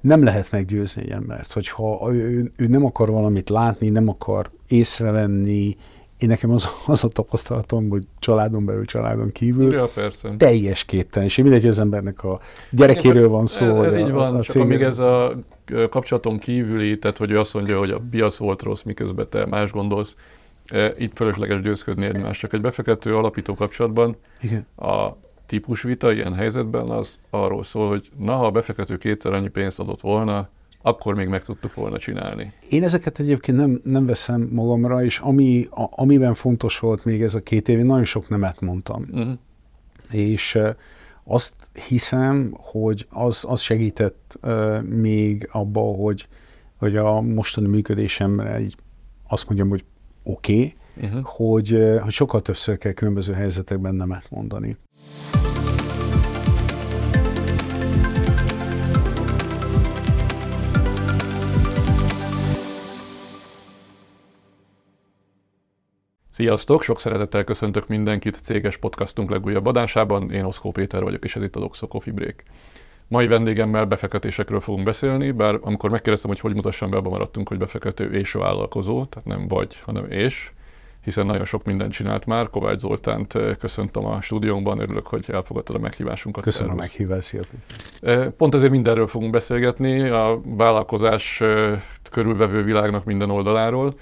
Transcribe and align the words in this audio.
nem 0.00 0.24
lehet 0.24 0.50
meggyőzni 0.50 1.02
egy 1.02 1.10
embert, 1.10 1.52
hogyha 1.52 2.08
ő, 2.12 2.52
ő 2.56 2.66
nem 2.66 2.84
akar 2.84 3.10
valamit 3.10 3.48
látni, 3.48 3.88
nem 3.88 4.08
akar 4.08 4.50
észrevenni, 4.68 5.76
én 6.18 6.28
nekem 6.28 6.50
az, 6.50 6.68
az 6.86 7.04
a 7.04 7.08
tapasztalatom, 7.08 7.88
hogy 7.88 8.02
családon 8.18 8.64
belül, 8.64 8.84
családon 8.84 9.32
kívül 9.32 9.72
ja, 9.72 9.88
persze. 9.94 10.34
teljes 10.36 10.84
képtelenség. 10.84 11.44
Mindegy, 11.44 11.62
hogy 11.62 11.70
az 11.70 11.78
embernek 11.78 12.24
a 12.24 12.40
gyerekéről 12.70 13.28
van 13.28 13.46
szó. 13.46 13.66
Ez, 13.66 13.76
ez 13.76 13.94
a, 13.94 13.98
így 13.98 14.10
van, 14.10 14.34
a, 14.34 14.38
a 14.38 14.42
csak 14.42 14.62
amíg 14.62 14.82
ez 14.82 14.98
a 14.98 15.38
kapcsolaton 15.90 16.38
kívüli, 16.38 16.98
tehát 16.98 17.16
hogy 17.16 17.30
ő 17.30 17.38
azt 17.38 17.54
mondja, 17.54 17.78
hogy 17.78 17.90
a 17.90 18.00
piac 18.10 18.36
volt 18.36 18.62
rossz, 18.62 18.82
miközben 18.82 19.26
te 19.30 19.46
más 19.46 19.70
gondolsz, 19.70 20.16
itt 20.98 21.16
fölösleges 21.16 21.60
győzködni 21.60 22.04
egymást. 22.04 22.40
Csak 22.40 22.52
egy 22.52 22.60
befektető 22.60 23.16
alapító 23.16 23.54
kapcsolatban 23.54 24.16
Igen. 24.40 24.66
a 24.76 25.16
típusvita 25.48 26.12
ilyen 26.12 26.34
helyzetben 26.34 26.88
az 26.88 27.18
arról 27.30 27.62
szól, 27.62 27.88
hogy 27.88 28.10
na, 28.18 28.36
ha 28.36 28.46
a 28.46 28.50
befektető 28.50 28.96
kétszer 28.96 29.32
annyi 29.32 29.48
pénzt 29.48 29.78
adott 29.78 30.00
volna, 30.00 30.48
akkor 30.82 31.14
még 31.14 31.28
meg 31.28 31.44
tudtuk 31.44 31.74
volna 31.74 31.98
csinálni. 31.98 32.52
Én 32.68 32.82
ezeket 32.82 33.18
egyébként 33.18 33.58
nem, 33.58 33.80
nem 33.84 34.06
veszem 34.06 34.48
magamra, 34.52 35.04
és 35.04 35.18
ami, 35.18 35.66
a, 35.70 35.88
amiben 35.90 36.34
fontos 36.34 36.78
volt 36.78 37.04
még 37.04 37.22
ez 37.22 37.34
a 37.34 37.40
két 37.40 37.68
év, 37.68 37.78
én 37.78 37.86
nagyon 37.86 38.04
sok 38.04 38.28
nemet 38.28 38.60
mondtam. 38.60 39.06
Uh-huh. 39.10 39.38
És 40.10 40.58
azt 41.24 41.54
hiszem, 41.88 42.54
hogy 42.56 43.06
az, 43.10 43.44
az 43.48 43.60
segített 43.60 44.38
uh, 44.42 44.82
még 44.82 45.48
abba, 45.52 45.80
hogy, 45.80 46.28
hogy 46.76 46.96
a 46.96 47.20
mostani 47.20 47.68
működésem 47.68 48.40
egy, 48.40 48.76
azt 49.28 49.46
mondjam, 49.46 49.68
hogy 49.68 49.84
oké, 50.22 50.54
okay, 50.54 50.74
uh-huh. 51.08 51.24
hogy, 51.24 51.98
hogy 52.02 52.12
sokkal 52.12 52.42
többször 52.42 52.78
kell 52.78 52.92
különböző 52.92 53.32
helyzetekben 53.32 53.94
nemet 53.94 54.26
mondani. 54.30 54.76
Sziasztok! 66.38 66.82
Sok 66.82 67.00
szeretettel 67.00 67.44
köszöntök 67.44 67.88
mindenkit 67.88 68.40
céges 68.40 68.76
podcastunk 68.76 69.30
legújabb 69.30 69.66
adásában. 69.66 70.30
Én 70.30 70.44
Oszkó 70.44 70.70
Péter 70.70 71.02
vagyok, 71.02 71.24
és 71.24 71.36
ez 71.36 71.42
itt 71.42 71.56
a 71.56 71.60
Doxo 71.60 71.86
Coffee 71.86 72.12
Break. 72.12 72.42
Mai 73.08 73.26
vendégemmel 73.26 73.84
befektetésekről 73.84 74.60
fogunk 74.60 74.84
beszélni, 74.84 75.30
bár 75.30 75.58
amikor 75.60 75.90
megkérdeztem, 75.90 76.30
hogy 76.30 76.40
hogy 76.40 76.54
mutassam 76.54 76.90
be, 76.90 76.96
abban 76.96 77.10
maradtunk, 77.10 77.48
hogy 77.48 77.58
befektető 77.58 78.12
és 78.12 78.32
vállalkozó, 78.32 79.04
tehát 79.04 79.28
nem 79.28 79.48
vagy, 79.48 79.80
hanem 79.80 80.10
és, 80.10 80.52
hiszen 81.08 81.26
nagyon 81.26 81.44
sok 81.44 81.64
mindent 81.64 81.92
csinált 81.92 82.26
már. 82.26 82.50
Kovács 82.50 82.78
Zoltánt 82.78 83.34
eh, 83.34 83.56
köszöntöm 83.56 84.04
a 84.04 84.20
stúdiónkban, 84.20 84.80
örülök, 84.80 85.06
hogy 85.06 85.24
elfogadtad 85.28 85.76
a 85.76 85.78
meghívásunkat. 85.78 86.42
Köszönöm 86.42 86.72
a 86.72 86.74
meghívást, 86.74 87.36
eh, 88.00 88.26
Pont 88.36 88.54
ezért 88.54 88.70
mindenről 88.70 89.06
fogunk 89.06 89.30
beszélgetni, 89.30 90.08
a 90.08 90.40
vállalkozás 90.44 91.40
eh, 91.40 91.82
körülvevő 92.10 92.62
világnak 92.62 93.04
minden 93.04 93.30
oldaláról. 93.30 93.94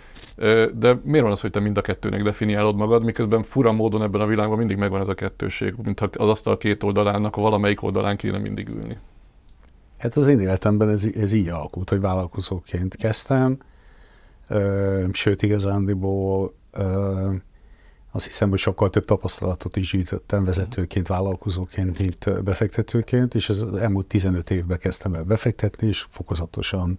De 0.74 1.00
miért 1.02 1.22
van 1.22 1.30
az, 1.30 1.40
hogy 1.40 1.50
te 1.50 1.60
mind 1.60 1.78
a 1.78 1.80
kettőnek 1.80 2.22
definiálod 2.22 2.76
magad, 2.76 3.04
miközben 3.04 3.42
fura 3.42 3.72
módon 3.72 4.02
ebben 4.02 4.20
a 4.20 4.26
világban 4.26 4.58
mindig 4.58 4.76
megvan 4.76 5.00
ez 5.00 5.08
a 5.08 5.14
kettőség, 5.14 5.74
mintha 5.82 6.08
az 6.12 6.28
asztal 6.28 6.56
két 6.56 6.82
oldalának, 6.82 7.36
a 7.36 7.40
valamelyik 7.40 7.82
oldalán 7.82 8.16
kéne 8.16 8.38
mindig 8.38 8.68
ülni? 8.68 8.98
Hát 9.98 10.16
az 10.16 10.28
én 10.28 10.40
életemben 10.40 10.88
ez, 10.88 11.08
ez 11.14 11.32
így 11.32 11.48
alakult, 11.48 11.88
hogy 11.88 12.00
vállalkozóként 12.00 12.96
kezdtem, 12.96 13.58
sőt 15.12 15.42
igazándiból 15.42 16.54
azt 18.12 18.24
hiszem, 18.24 18.48
hogy 18.48 18.58
sokkal 18.58 18.90
több 18.90 19.04
tapasztalatot 19.04 19.76
is 19.76 19.90
gyűjtöttem 19.90 20.44
vezetőként, 20.44 21.06
vállalkozóként, 21.06 21.98
mint 21.98 22.42
befektetőként, 22.42 23.34
és 23.34 23.48
az 23.48 23.62
elmúlt 23.62 24.06
15 24.06 24.50
évben 24.50 24.78
kezdtem 24.78 25.14
el 25.14 25.22
befektetni, 25.22 25.86
és 25.86 26.06
fokozatosan 26.10 26.98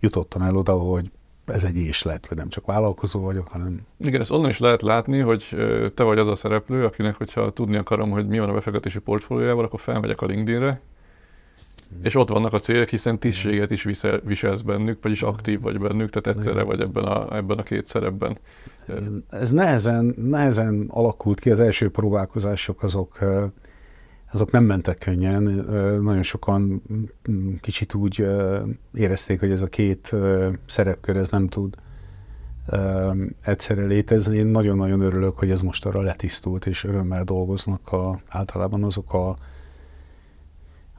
jutottam 0.00 0.42
el 0.42 0.56
oda, 0.56 0.72
hogy 0.72 1.10
ez 1.46 1.64
egy 1.64 1.76
és 1.76 2.02
lett, 2.02 2.26
hogy 2.26 2.36
nem 2.36 2.48
csak 2.48 2.66
vállalkozó 2.66 3.20
vagyok, 3.20 3.48
hanem... 3.48 3.80
Igen, 3.98 4.20
ezt 4.20 4.30
onnan 4.30 4.50
is 4.50 4.58
lehet 4.58 4.82
látni, 4.82 5.18
hogy 5.18 5.48
te 5.94 6.02
vagy 6.02 6.18
az 6.18 6.28
a 6.28 6.34
szereplő, 6.34 6.84
akinek, 6.84 7.16
hogyha 7.16 7.52
tudni 7.52 7.76
akarom, 7.76 8.10
hogy 8.10 8.26
mi 8.26 8.38
van 8.38 8.48
a 8.48 8.52
befektetési 8.52 8.98
portfóliójával, 8.98 9.64
akkor 9.64 9.80
felmegyek 9.80 10.20
a 10.20 10.26
LinkedInre, 10.26 10.80
és 12.02 12.14
ott 12.14 12.28
vannak 12.28 12.52
a 12.52 12.58
célok, 12.58 12.88
hiszen 12.88 13.18
tisztséget 13.18 13.70
is 13.70 13.82
visel, 13.82 14.20
viselsz 14.24 14.60
bennük, 14.60 15.02
vagyis 15.02 15.22
aktív 15.22 15.60
vagy 15.60 15.78
bennük, 15.78 16.10
tehát 16.10 16.38
egyszerre 16.38 16.62
vagy 16.62 16.80
ebben 16.80 17.04
a, 17.04 17.36
ebben 17.36 17.58
a 17.58 17.62
két 17.62 17.86
szerepben. 17.86 18.38
Ez 19.30 19.50
nehezen, 19.50 20.14
nehezen 20.16 20.86
alakult 20.88 21.40
ki, 21.40 21.50
az 21.50 21.60
első 21.60 21.90
próbálkozások 21.90 22.82
azok 22.82 23.18
azok 24.32 24.50
nem 24.50 24.64
mentek 24.64 24.98
könnyen. 24.98 25.42
Nagyon 26.02 26.22
sokan 26.22 26.82
kicsit 27.60 27.94
úgy 27.94 28.26
érezték, 28.94 29.40
hogy 29.40 29.50
ez 29.50 29.62
a 29.62 29.66
két 29.66 30.14
szerepkör 30.66 31.16
ez 31.16 31.28
nem 31.28 31.48
tud 31.48 31.74
egyszerre 33.44 33.84
létezni. 33.84 34.36
Én 34.36 34.46
nagyon-nagyon 34.46 35.00
örülök, 35.00 35.38
hogy 35.38 35.50
ez 35.50 35.60
most 35.60 35.86
arra 35.86 36.00
letisztult, 36.00 36.66
és 36.66 36.84
örömmel 36.84 37.24
dolgoznak 37.24 37.92
a, 37.92 38.20
általában 38.28 38.84
azok 38.84 39.12
a 39.12 39.36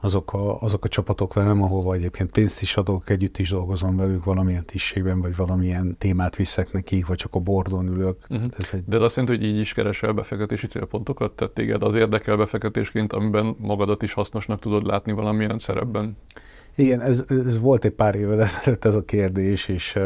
azok 0.00 0.32
a, 0.32 0.60
azok 0.60 0.84
a 0.84 0.88
csapatok 0.88 1.34
velem, 1.34 1.62
ahova 1.62 1.94
egyébként 1.94 2.30
pénzt 2.30 2.62
is 2.62 2.76
adok, 2.76 3.10
együtt 3.10 3.38
is 3.38 3.50
dolgozom 3.50 3.96
velük 3.96 4.24
valamilyen 4.24 4.64
tisztségben, 4.64 5.20
vagy 5.20 5.36
valamilyen 5.36 5.96
témát 5.98 6.36
viszek 6.36 6.72
nekik, 6.72 7.06
vagy 7.06 7.16
csak 7.16 7.34
a 7.34 7.38
bordon 7.38 7.86
ülök. 7.86 8.16
Uh-huh. 8.30 8.50
Ez 8.58 8.70
egy... 8.72 8.84
De 8.86 8.96
ez 8.96 9.02
azt 9.02 9.16
jelenti, 9.16 9.38
hogy 9.38 9.46
így 9.46 9.58
is 9.58 9.72
keresel 9.72 10.12
befektetési 10.12 10.66
célpontokat? 10.66 11.32
Tehát 11.32 11.54
téged 11.54 11.82
az 11.82 11.94
érdekel 11.94 12.36
befektetésként, 12.36 13.12
amiben 13.12 13.56
magadat 13.58 14.02
is 14.02 14.12
hasznosnak 14.12 14.60
tudod 14.60 14.86
látni 14.86 15.12
valamilyen 15.12 15.58
szerepben? 15.58 16.16
Igen, 16.74 17.00
ez, 17.00 17.24
ez 17.28 17.58
volt 17.58 17.84
egy 17.84 17.92
pár 17.92 18.14
évvel 18.14 18.42
ezelőtt 18.42 18.84
ez 18.84 18.94
a 18.94 19.04
kérdés, 19.04 19.68
és, 19.68 19.98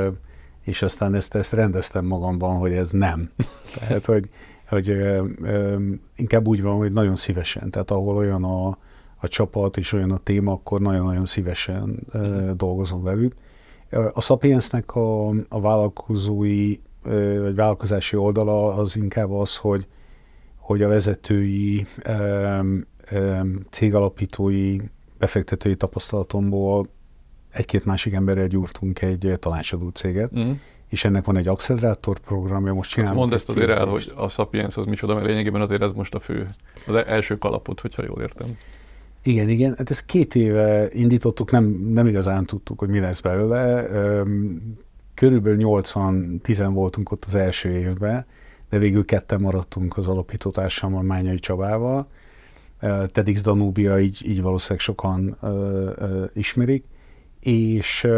és 0.62 0.82
aztán 0.82 1.14
ezt, 1.14 1.34
ezt 1.34 1.52
rendeztem 1.52 2.04
magamban, 2.04 2.58
hogy 2.58 2.72
ez 2.72 2.90
nem. 2.90 3.30
Tehát, 3.78 4.04
hogy, 4.04 4.28
hogy 4.68 4.88
ö, 4.88 5.24
ö, 5.42 5.76
inkább 6.16 6.46
úgy 6.46 6.62
van, 6.62 6.76
hogy 6.76 6.92
nagyon 6.92 7.16
szívesen, 7.16 7.70
tehát 7.70 7.90
ahol 7.90 8.16
olyan 8.16 8.44
a, 8.44 8.78
a 9.22 9.28
csapat 9.28 9.76
és 9.76 9.92
olyan 9.92 10.10
a 10.10 10.18
téma, 10.18 10.52
akkor 10.52 10.80
nagyon-nagyon 10.80 11.26
szívesen 11.26 11.98
uh, 12.12 12.50
dolgozom 12.50 13.02
velük. 13.02 13.34
A 14.12 14.20
Sapiensnek 14.20 14.94
a, 14.94 15.28
a 15.28 15.60
vállalkozói 15.60 16.76
vagy 17.40 17.54
vállalkozási 17.54 18.16
oldala 18.16 18.74
az 18.74 18.96
inkább 18.96 19.30
az, 19.30 19.56
hogy, 19.56 19.86
hogy 20.56 20.82
a 20.82 20.88
vezetői, 20.88 21.86
cégalapítói, 23.70 24.76
befektetői 25.18 25.76
tapasztalatomból 25.76 26.88
egy-két 27.50 27.84
másik 27.84 28.12
emberrel 28.12 28.46
gyúrtunk 28.46 29.02
egy 29.02 29.36
tanácsadó 29.38 29.88
céget, 29.88 30.38
mm. 30.38 30.50
és 30.88 31.04
ennek 31.04 31.24
van 31.24 31.36
egy 31.36 31.48
accelerátor 31.48 32.18
programja, 32.18 32.72
most 32.72 32.90
csinálunk. 32.90 33.18
Mondd 33.18 33.32
ezt 33.32 33.48
azért 33.48 33.70
el, 33.70 33.86
hogy 33.86 34.12
a 34.16 34.28
Sapiens 34.28 34.76
az 34.76 34.86
micsoda, 34.86 35.14
mert 35.14 35.26
lényegében 35.26 35.60
azért 35.60 35.82
ez 35.82 35.92
most 35.92 36.14
a 36.14 36.18
fő, 36.18 36.48
az 36.86 36.94
első 36.94 37.36
kalapot, 37.36 37.80
hogyha 37.80 38.04
jól 38.04 38.20
értem. 38.20 38.56
Igen, 39.22 39.48
igen. 39.48 39.74
Hát 39.76 39.90
ezt 39.90 40.04
két 40.04 40.34
éve 40.34 40.88
indítottuk, 40.92 41.50
nem, 41.50 41.64
nem 41.92 42.06
igazán 42.06 42.46
tudtuk, 42.46 42.78
hogy 42.78 42.88
mi 42.88 42.98
lesz 42.98 43.20
belőle. 43.20 43.86
Körülbelül 45.14 45.58
80-10 45.82 46.70
voltunk 46.72 47.10
ott 47.10 47.24
az 47.24 47.34
első 47.34 47.68
évben, 47.68 48.26
de 48.70 48.78
végül 48.78 49.04
ketten 49.04 49.40
maradtunk 49.40 49.96
az 49.96 50.06
alapítótársammal, 50.06 51.02
Mányai 51.02 51.38
Csabával. 51.38 52.06
TEDx 53.12 53.42
Danubia, 53.42 54.00
így, 54.00 54.22
így 54.26 54.42
valószínűleg 54.42 54.80
sokan 54.80 55.38
ismerik. 56.34 56.84
És 57.40 58.08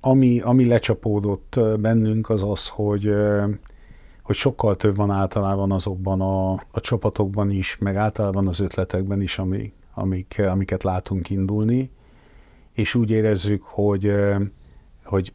ami, 0.00 0.40
ami 0.40 0.66
lecsapódott 0.66 1.60
bennünk 1.80 2.30
az 2.30 2.42
az, 2.42 2.68
hogy 2.68 3.10
hogy 4.28 4.36
sokkal 4.36 4.76
több 4.76 4.96
van 4.96 5.10
általában 5.10 5.72
azokban 5.72 6.20
a, 6.20 6.52
a 6.52 6.80
csapatokban 6.80 7.50
is, 7.50 7.78
meg 7.78 7.96
általában 7.96 8.48
az 8.48 8.60
ötletekben 8.60 9.20
is, 9.20 9.38
ami, 9.38 9.72
amik, 9.94 10.42
amiket 10.50 10.82
látunk 10.82 11.30
indulni, 11.30 11.90
és 12.72 12.94
úgy 12.94 13.10
érezzük, 13.10 13.62
hogy, 13.62 14.12
hogy 15.04 15.32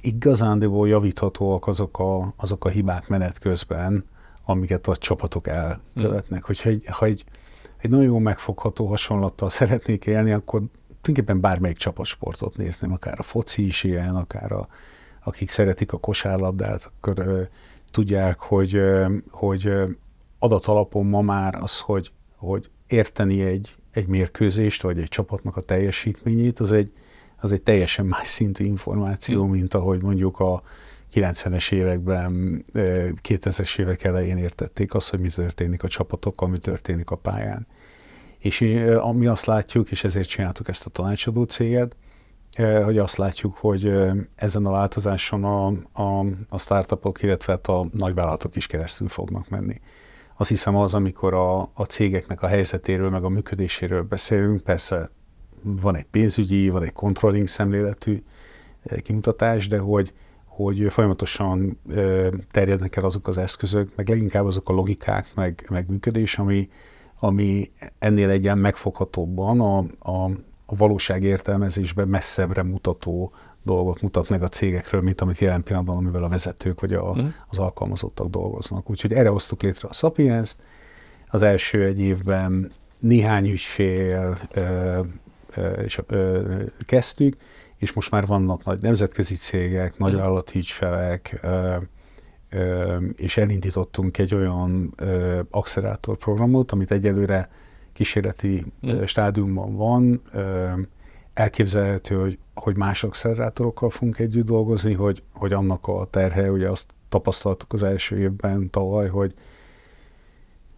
igazándiból 0.00 0.88
javíthatóak 0.88 1.66
azok 1.66 1.98
a, 1.98 2.34
azok 2.36 2.64
a 2.64 2.68
hibák 2.68 3.08
menet 3.08 3.38
közben, 3.38 4.04
amiket 4.44 4.86
a 4.86 4.96
csapatok 4.96 5.46
elkövetnek. 5.46 6.40
Mm. 6.40 6.46
Hogyha 6.46 6.68
egy, 6.68 6.84
ha 6.86 7.06
egy, 7.06 7.24
egy 7.76 7.90
nagyon 7.90 8.04
jó 8.04 8.18
megfogható 8.18 8.86
hasonlattal 8.86 9.50
szeretnék 9.60 10.06
élni, 10.06 10.32
akkor 10.32 10.62
tulajdonképpen 11.00 11.40
bármelyik 11.40 11.76
csapatsportot 11.76 12.56
nézném, 12.56 12.92
akár 12.92 13.14
a 13.18 13.22
foci 13.22 13.66
is 13.66 13.84
ilyen, 13.84 14.14
akár 14.16 14.52
a, 14.52 14.68
akik 15.24 15.50
szeretik 15.50 15.92
a 15.92 15.98
kosárlabdát, 15.98 16.92
akkor 16.96 17.48
tudják, 17.94 18.40
hogy, 18.40 18.80
hogy 19.30 19.72
adatalapon 20.38 21.06
ma 21.06 21.20
már 21.20 21.54
az, 21.54 21.80
hogy, 21.80 22.10
hogy 22.36 22.70
érteni 22.86 23.40
egy, 23.42 23.74
egy 23.90 24.06
mérkőzést, 24.06 24.82
vagy 24.82 24.98
egy 24.98 25.08
csapatnak 25.08 25.56
a 25.56 25.60
teljesítményét, 25.60 26.60
az 26.60 26.72
egy, 26.72 26.92
az 27.36 27.52
egy 27.52 27.62
teljesen 27.62 28.06
más 28.06 28.28
szintű 28.28 28.64
információ, 28.64 29.46
mm. 29.46 29.50
mint 29.50 29.74
ahogy 29.74 30.02
mondjuk 30.02 30.40
a 30.40 30.62
90-es 31.14 31.72
években, 31.72 32.64
2000-es 33.22 33.78
évek 33.78 34.04
elején 34.04 34.36
értették 34.36 34.94
azt, 34.94 35.10
hogy 35.10 35.20
mi 35.20 35.28
történik 35.28 35.82
a 35.82 35.88
csapatokkal, 35.88 36.48
mi 36.48 36.58
történik 36.58 37.10
a 37.10 37.16
pályán. 37.16 37.66
És 38.38 38.58
mi 39.12 39.26
azt 39.26 39.46
látjuk, 39.46 39.90
és 39.90 40.04
ezért 40.04 40.28
csináltuk 40.28 40.68
ezt 40.68 40.86
a 40.86 40.90
tanácsadó 40.90 41.42
céget, 41.42 41.96
hogy 42.56 42.98
azt 42.98 43.16
látjuk, 43.16 43.56
hogy 43.56 43.92
ezen 44.34 44.66
a 44.66 44.70
változáson 44.70 45.44
a, 45.44 45.66
a, 46.02 46.26
a 46.48 46.58
startupok, 46.58 47.22
illetve 47.22 47.52
hát 47.52 47.66
a 47.66 47.86
nagyvállalatok 47.92 48.56
is 48.56 48.66
keresztül 48.66 49.08
fognak 49.08 49.48
menni. 49.48 49.80
Azt 50.36 50.48
hiszem 50.48 50.76
az, 50.76 50.94
amikor 50.94 51.34
a, 51.34 51.60
a 51.60 51.84
cégeknek 51.88 52.42
a 52.42 52.46
helyzetéről, 52.46 53.10
meg 53.10 53.24
a 53.24 53.28
működéséről 53.28 54.02
beszélünk, 54.02 54.60
persze 54.60 55.10
van 55.62 55.96
egy 55.96 56.06
pénzügyi, 56.10 56.68
van 56.68 56.82
egy 56.82 56.92
controlling 56.92 57.46
szemléletű 57.46 58.22
kimutatás, 59.02 59.68
de 59.68 59.78
hogy, 59.78 60.12
hogy 60.44 60.86
folyamatosan 60.88 61.80
terjednek 62.50 62.96
el 62.96 63.04
azok 63.04 63.28
az 63.28 63.38
eszközök, 63.38 63.92
meg 63.96 64.08
leginkább 64.08 64.44
azok 64.44 64.68
a 64.68 64.72
logikák, 64.72 65.32
meg, 65.34 65.66
meg 65.70 65.88
működés, 65.88 66.38
ami, 66.38 66.68
ami 67.18 67.70
ennél 67.98 68.30
egyen 68.30 68.58
megfoghatóbban 68.58 69.60
a, 69.60 69.78
a, 70.10 70.30
a 70.66 70.74
valóság 70.74 71.22
értelmezésben 71.22 72.08
messzebbre 72.08 72.62
mutató 72.62 73.32
dolgot 73.62 74.00
mutat 74.00 74.28
meg 74.28 74.42
a 74.42 74.48
cégekről, 74.48 75.00
mint 75.00 75.20
amit 75.20 75.38
jelen 75.38 75.62
pillanatban, 75.62 75.96
amivel 75.96 76.22
a 76.22 76.28
vezetők 76.28 76.80
vagy 76.80 76.92
a, 76.92 77.14
mm. 77.14 77.26
az 77.48 77.58
alkalmazottak 77.58 78.28
dolgoznak. 78.28 78.90
Úgyhogy 78.90 79.12
erre 79.12 79.28
hoztuk 79.28 79.62
létre 79.62 79.88
a 79.88 79.92
Sapiens-t. 79.92 80.58
Az 81.28 81.42
első 81.42 81.84
egy 81.84 82.00
évben 82.00 82.72
néhány 82.98 83.48
ügyfél 83.48 84.38
ö, 84.52 85.00
ö, 85.54 85.70
és, 85.72 86.00
ö, 86.06 86.42
kezdtük, 86.86 87.36
és 87.76 87.92
most 87.92 88.10
már 88.10 88.26
vannak 88.26 88.64
nagy 88.64 88.82
nemzetközi 88.82 89.34
cégek, 89.34 89.98
nagy 89.98 90.14
állati 90.14 90.58
ügyfelek, 90.58 91.38
ö, 91.42 91.76
ö, 92.50 92.96
és 93.16 93.36
elindítottunk 93.36 94.18
egy 94.18 94.34
olyan 94.34 94.92
ö, 94.96 95.40
accelerátorprogramot, 95.50 96.72
amit 96.72 96.90
egyelőre 96.90 97.48
kísérleti 97.94 98.64
mm. 98.86 99.02
stádiumban 99.02 99.76
van. 99.76 100.22
Elképzelhető, 101.34 102.20
hogy, 102.20 102.38
hogy 102.54 102.76
más 102.76 103.04
accelerátorokkal 103.04 103.90
fogunk 103.90 104.18
együtt 104.18 104.46
dolgozni, 104.46 104.92
hogy, 104.92 105.22
hogy 105.32 105.52
annak 105.52 105.86
a 105.86 106.06
terhe, 106.10 106.50
ugye 106.50 106.70
azt 106.70 106.94
tapasztaltuk 107.08 107.72
az 107.72 107.82
első 107.82 108.18
évben 108.18 108.70
tavaly, 108.70 109.08
hogy, 109.08 109.34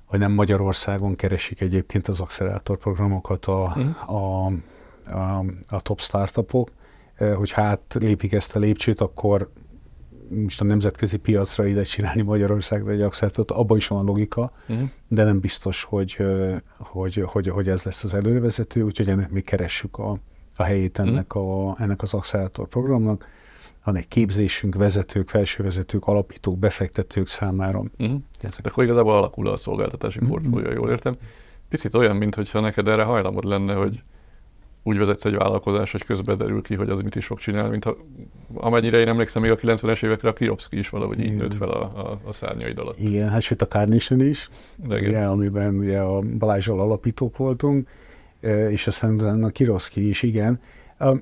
hogy 0.04 0.18
nem 0.18 0.32
Magyarországon 0.32 1.14
keresik 1.14 1.60
egyébként 1.60 2.08
az 2.08 2.20
accelerátorprogramokat 2.20 3.44
a, 3.44 3.76
mm. 3.78 4.14
a, 4.14 4.46
a, 4.46 5.44
a 5.68 5.80
top 5.82 6.00
startupok, 6.00 6.70
hogy 7.34 7.50
hát 7.50 7.96
lépik 7.98 8.32
ezt 8.32 8.56
a 8.56 8.58
lépcsőt, 8.58 9.00
akkor 9.00 9.50
most 10.31 10.61
a 10.61 10.64
nemzetközi 10.64 11.17
piacra 11.17 11.67
ide 11.67 11.82
csinálni 11.82 12.23
Magyarországra 12.23 12.93
egy 12.93 13.00
accelerátot, 13.00 13.50
abban 13.50 13.76
is 13.76 13.87
van 13.87 14.05
logika, 14.05 14.52
uh-huh. 14.69 14.88
de 15.08 15.25
nem 15.25 15.40
biztos, 15.40 15.82
hogy, 15.82 16.19
hogy, 16.78 17.23
hogy, 17.26 17.49
hogy 17.49 17.69
ez 17.69 17.82
lesz 17.82 18.05
az 18.05 18.14
előrevezető, 18.14 18.82
úgyhogy 18.82 19.08
ennek 19.08 19.31
mi 19.31 19.40
keressük 19.40 19.99
a, 19.99 20.19
a 20.56 20.62
helyét 20.62 20.99
mhm. 20.99 21.08
ennek, 21.08 21.34
a, 21.34 21.76
ennek 21.78 22.02
az 22.02 22.14
accelerátor 22.14 22.69
programnak. 22.69 23.26
Van 23.84 23.96
egy 23.96 24.08
képzésünk 24.08 24.75
vezetők, 24.75 25.28
felsővezetők, 25.28 26.05
alapítók, 26.05 26.58
befektetők 26.58 27.28
számára. 27.28 27.82
Uh-huh. 27.99 28.20
Akkor 28.62 28.84
igazából 28.84 29.17
alakul 29.17 29.49
a 29.49 29.56
szolgáltatási 29.56 30.19
uh-huh. 30.19 30.32
portfólió, 30.32 30.70
jól 30.70 30.90
értem. 30.90 31.17
Picit 31.69 31.94
olyan, 31.94 32.17
mintha 32.17 32.61
neked 32.61 32.88
erre 32.88 33.02
hajlamod 33.02 33.44
lenne, 33.44 33.75
hogy 33.75 34.02
úgy 34.86 34.98
vezetsz 34.98 35.24
egy 35.24 35.34
vállalkozás, 35.34 35.92
hogy 35.92 36.04
közben 36.04 36.36
derül 36.36 36.62
ki, 36.62 36.74
hogy 36.74 36.90
az 36.90 37.00
mit 37.00 37.16
is 37.16 37.26
fog 37.26 37.38
csinálni, 37.38 37.70
mint 37.70 37.84
ha, 37.84 37.96
amennyire 38.54 38.98
én 38.98 39.08
emlékszem, 39.08 39.42
még 39.42 39.50
a 39.50 39.56
90-es 39.56 40.04
évekre 40.04 40.28
a 40.28 40.32
Kirovszki 40.32 40.78
is 40.78 40.88
valahogy 40.88 41.20
így 41.20 41.36
nőtt 41.36 41.54
fel 41.54 41.68
a, 41.68 41.82
a, 41.82 42.18
a 42.24 42.32
szárnyaid 42.32 42.78
alatt. 42.78 43.00
Igen, 43.00 43.28
hát 43.28 43.40
sőt 43.40 43.62
a 43.62 43.66
Carnation 43.66 44.20
is, 44.20 44.48
ugye, 44.88 45.24
amiben 45.24 45.74
ugye 45.74 45.98
a 45.98 46.20
Balázsal 46.20 46.80
alapítók 46.80 47.36
voltunk, 47.36 47.88
és 48.70 48.86
aztán 48.86 49.42
a 49.42 49.48
Kiroszki 49.48 50.08
is, 50.08 50.22
igen. 50.22 50.60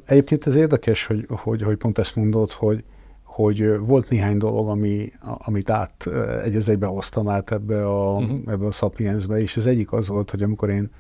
Egyébként 0.05 0.47
ez 0.47 0.55
érdekes, 0.55 1.07
hogy, 1.07 1.27
hogy, 1.29 1.63
hogy 1.63 1.77
pont 1.77 1.99
ezt 1.99 2.17
mondod, 2.17 2.51
hogy, 2.51 2.85
hogy 3.23 3.79
volt 3.79 4.09
néhány 4.09 4.39
dolog, 4.39 4.69
ami, 4.69 5.13
amit 5.21 5.71
át 5.71 6.09
egy 6.45 6.57
az 6.57 6.69
egybe 6.69 6.87
hoztam 6.87 7.29
át 7.29 7.53
ebbe 7.53 7.87
a, 7.87 8.17
uh-huh. 8.17 8.39
ebbe 8.47 8.67
a 8.67 8.71
Sapiensbe, 8.71 9.41
és 9.41 9.57
az 9.57 9.67
egyik 9.67 9.93
az 9.93 10.09
volt, 10.09 10.31
hogy 10.31 10.43
amikor 10.43 10.69
én 10.69 10.91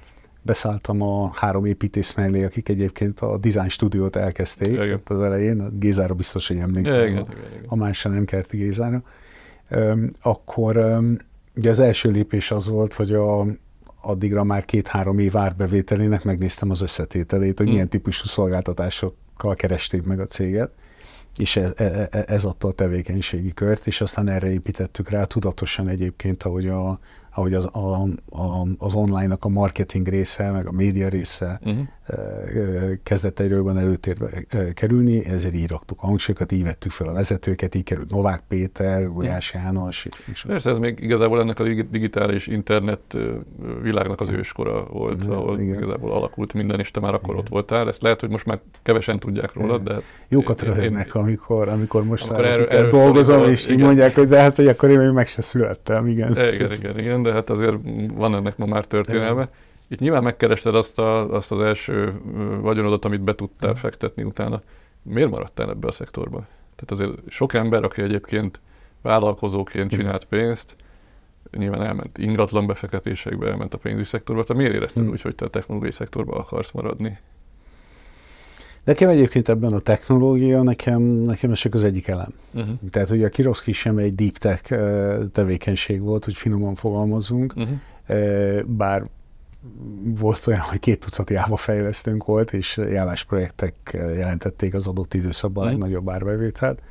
beszálltam 0.44 1.02
a 1.02 1.30
három 1.34 1.64
építész 1.64 2.14
mellé, 2.14 2.44
akik 2.44 2.68
egyébként 2.68 3.20
a 3.20 3.38
design 3.38 3.68
stúdiót 3.68 4.16
elkezdték 4.16 4.72
igen. 4.72 5.00
az 5.04 5.20
elején, 5.20 5.60
a 5.60 5.68
Gézára 5.68 6.14
biztos, 6.14 6.48
hogy 6.48 6.56
emlékszem, 6.56 7.00
igen, 7.00 7.16
a, 7.16 7.26
igen, 7.30 7.50
igen. 7.52 7.64
a 7.66 7.76
másra 7.76 8.10
nem 8.10 8.24
Kerti 8.24 8.56
Gézára, 8.56 9.02
um, 9.70 10.10
akkor 10.22 10.76
um, 10.76 11.16
ugye 11.56 11.70
az 11.70 11.78
első 11.78 12.10
lépés 12.10 12.50
az 12.50 12.68
volt, 12.68 12.92
hogy 12.92 13.12
a, 13.12 13.46
addigra 14.00 14.44
már 14.44 14.64
két-három 14.64 15.18
év 15.18 15.36
árbevételének 15.36 16.24
megnéztem 16.24 16.70
az 16.70 16.80
összetételét, 16.80 17.58
hogy 17.58 17.66
mm. 17.66 17.70
milyen 17.70 17.88
típusú 17.88 18.26
szolgáltatásokkal 18.26 19.54
keresték 19.54 20.02
meg 20.02 20.20
a 20.20 20.26
céget, 20.26 20.70
és 21.36 21.56
ez, 21.56 21.72
e, 21.76 22.08
e, 22.10 22.24
ez 22.26 22.44
adta 22.44 22.68
a 22.68 22.72
tevékenységi 22.72 23.52
kört, 23.52 23.86
és 23.86 24.00
aztán 24.00 24.28
erre 24.28 24.50
építettük 24.50 25.08
rá 25.08 25.24
tudatosan 25.24 25.88
egyébként, 25.88 26.42
ahogy 26.42 26.66
a, 26.66 26.98
ahogy 27.34 27.54
az, 27.54 27.68
a, 27.72 28.02
a, 28.30 28.66
az 28.78 28.94
online-nak 28.94 29.44
a 29.44 29.48
marketing 29.48 30.08
része, 30.08 30.50
meg 30.50 30.66
a 30.66 30.72
média 30.72 31.08
része 31.08 31.60
uh-huh. 31.64 31.84
kezdett 33.02 33.40
egyre 33.40 33.54
jobban 33.54 33.78
előtérbe 33.78 34.26
kerülni, 34.74 35.26
ezért 35.26 35.54
így 35.54 35.68
raktuk 35.68 36.02
a 36.02 36.06
hangsúlyokat, 36.06 36.52
így 36.52 36.64
vettük 36.64 36.90
fel 36.90 37.08
a 37.08 37.12
vezetőket, 37.12 37.74
így 37.74 37.82
került 37.82 38.10
Novák 38.10 38.42
Péter, 38.48 39.08
Gulyás 39.08 39.48
uh-huh. 39.48 39.64
János. 39.64 40.06
És 40.32 40.44
Persze, 40.44 40.70
ez 40.70 40.78
még 40.78 41.00
igazából 41.00 41.40
ennek 41.40 41.58
a 41.58 41.64
digitális 41.90 42.46
internet 42.46 43.16
világnak 43.82 44.20
az 44.20 44.32
őskora 44.32 44.84
volt, 44.84 45.24
ja, 45.24 45.36
ahol 45.36 45.60
igen. 45.60 45.76
igazából 45.76 46.12
alakult 46.12 46.54
minden, 46.54 46.78
és 46.78 46.90
te 46.90 47.00
már 47.00 47.14
akkor 47.14 47.28
igen. 47.28 47.40
ott 47.40 47.48
voltál. 47.48 47.88
Ezt 47.88 48.02
lehet, 48.02 48.20
hogy 48.20 48.30
most 48.30 48.46
már 48.46 48.60
kevesen 48.82 49.18
tudják 49.18 49.52
róla, 49.52 49.78
de... 49.78 49.96
Jókat 50.28 50.62
röhögnek, 50.62 51.14
amikor, 51.14 51.68
amikor 51.68 52.04
most 52.04 52.28
amikor 52.28 52.46
erről, 52.46 52.66
erről 52.66 52.90
dolgozom, 52.90 53.50
és 53.50 53.68
így 53.68 53.82
mondják, 53.82 54.14
hogy 54.14 54.28
de 54.28 54.40
hát, 54.40 54.54
hogy 54.54 54.66
akkor 54.66 54.90
én 54.90 54.98
még 54.98 55.10
meg 55.10 55.26
se 55.26 55.42
születtem, 55.42 56.06
igen. 56.06 56.30
Igen, 56.30 56.72
igen, 56.72 56.98
igen, 56.98 57.22
de 57.24 57.32
hát 57.32 57.50
azért 57.50 57.76
van 58.12 58.34
ennek 58.34 58.56
ma 58.56 58.66
már 58.66 58.84
történelme. 58.84 59.48
Itt 59.88 59.98
nyilván 59.98 60.22
megkerested 60.22 60.74
azt, 60.74 60.98
a, 60.98 61.34
azt 61.34 61.52
az 61.52 61.60
első 61.60 62.20
vagyonodat, 62.60 63.04
amit 63.04 63.20
be 63.20 63.34
tudtál 63.34 63.74
fektetni 63.74 64.22
utána. 64.22 64.62
Miért 65.02 65.30
maradtál 65.30 65.70
ebbe 65.70 65.86
a 65.86 65.90
szektorba? 65.90 66.46
Tehát 66.76 66.90
azért 66.90 67.30
sok 67.30 67.54
ember, 67.54 67.84
aki 67.84 68.02
egyébként 68.02 68.60
vállalkozóként 69.02 69.90
csinált 69.90 70.24
pénzt, 70.24 70.76
nyilván 71.50 71.82
elment 71.82 72.18
ingatlan 72.18 72.66
befektetésekbe, 72.66 73.50
elment 73.50 73.74
a 73.74 73.78
pénzügyi 73.78 74.04
szektorba. 74.04 74.44
Te 74.44 74.54
miért 74.54 74.74
érezted 74.74 75.02
hmm. 75.02 75.12
úgy, 75.12 75.20
hogy 75.20 75.34
te 75.34 75.44
a 75.44 75.50
technológiai 75.50 75.92
szektorba 75.92 76.36
akarsz 76.36 76.70
maradni? 76.70 77.18
Nekem 78.84 79.08
egyébként 79.08 79.48
ebben 79.48 79.72
a 79.72 79.78
technológia, 79.78 80.62
nekem, 80.62 81.02
nekem 81.02 81.50
ez 81.50 81.58
csak 81.58 81.74
az 81.74 81.84
egyik 81.84 82.08
elem. 82.08 82.32
Uh-huh. 82.54 82.74
Tehát 82.90 83.10
ugye 83.10 83.26
a 83.26 83.28
Kiroszki 83.28 83.72
sem 83.72 83.98
egy 83.98 84.14
deep 84.14 84.36
tech 84.36 84.62
tevékenység 85.32 86.00
volt, 86.00 86.24
hogy 86.24 86.34
finoman 86.34 86.74
fogalmazunk, 86.74 87.54
uh-huh. 87.56 88.62
bár 88.66 89.08
volt 90.02 90.46
olyan, 90.46 90.60
hogy 90.60 90.78
két 90.78 91.00
tucat 91.00 91.30
Java 91.30 91.56
fejlesztőnk 91.56 92.24
volt, 92.24 92.52
és 92.52 92.76
jávás 92.76 93.24
projektek 93.24 93.74
jelentették 93.92 94.74
az 94.74 94.86
adott 94.86 95.14
időszakban 95.14 95.62
a 95.62 95.66
uh-huh. 95.66 95.80
legnagyobb 95.80 96.10
árbevételt, 96.10 96.82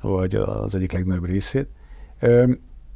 vagy 0.00 0.34
az 0.34 0.74
egyik 0.74 0.92
legnagyobb 0.92 1.26
részét. 1.26 1.68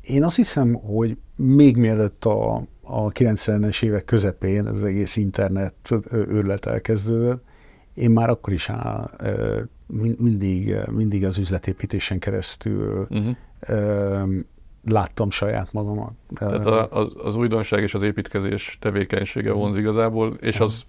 Én 0.02 0.24
azt 0.24 0.36
hiszem, 0.36 0.72
hogy 0.72 1.16
még 1.36 1.76
mielőtt 1.76 2.24
a, 2.24 2.54
a 2.80 3.08
90-es 3.08 3.82
évek 3.82 4.04
közepén 4.04 4.66
az 4.66 4.84
egész 4.84 5.16
internet 5.16 5.74
őrlet 6.10 6.66
elkezdődött, 6.66 7.44
én 7.94 8.10
már 8.10 8.30
akkor 8.30 8.52
is 8.52 8.68
á, 8.70 9.10
mindig, 10.16 10.76
mindig 10.90 11.24
az 11.24 11.38
üzletépítésen 11.38 12.18
keresztül 12.18 13.06
uh-huh. 13.10 13.36
láttam 14.84 15.30
saját 15.30 15.72
magamat. 15.72 16.12
Tehát 16.34 16.92
az, 16.92 17.12
az 17.24 17.34
újdonság 17.34 17.82
és 17.82 17.94
az 17.94 18.02
építkezés 18.02 18.76
tevékenysége 18.80 19.50
mhm. 19.50 19.58
vonz 19.58 19.76
igazából, 19.76 20.36
és 20.40 20.60
az 20.60 20.82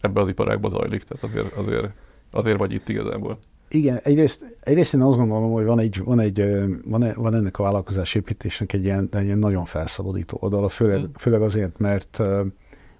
ebbe 0.00 0.20
az 0.20 0.28
iparágba 0.28 0.68
zajlik, 0.68 1.02
tehát 1.02 1.24
azért, 1.24 1.52
azért, 1.52 1.88
azért 2.30 2.58
vagy 2.58 2.72
itt 2.72 2.88
igazából. 2.88 3.38
Igen, 3.68 4.00
egyrészt, 4.02 4.56
egyrészt 4.60 4.94
én 4.94 5.00
azt 5.00 5.16
gondolom, 5.16 5.52
hogy 5.52 5.64
van, 5.64 5.78
egy, 5.78 6.04
van, 6.04 6.20
egy, 6.20 6.44
van, 6.84 7.12
van 7.16 7.34
ennek 7.34 7.58
a 7.58 7.62
vállalkozás 7.62 8.14
építésnek 8.14 8.72
egy 8.72 8.84
ilyen, 8.84 9.08
egy 9.12 9.24
ilyen 9.24 9.38
nagyon 9.38 9.64
felszabadító 9.64 10.36
oldala, 10.40 10.68
főleg, 10.68 11.08
főleg 11.18 11.42
azért, 11.42 11.78
mert 11.78 12.22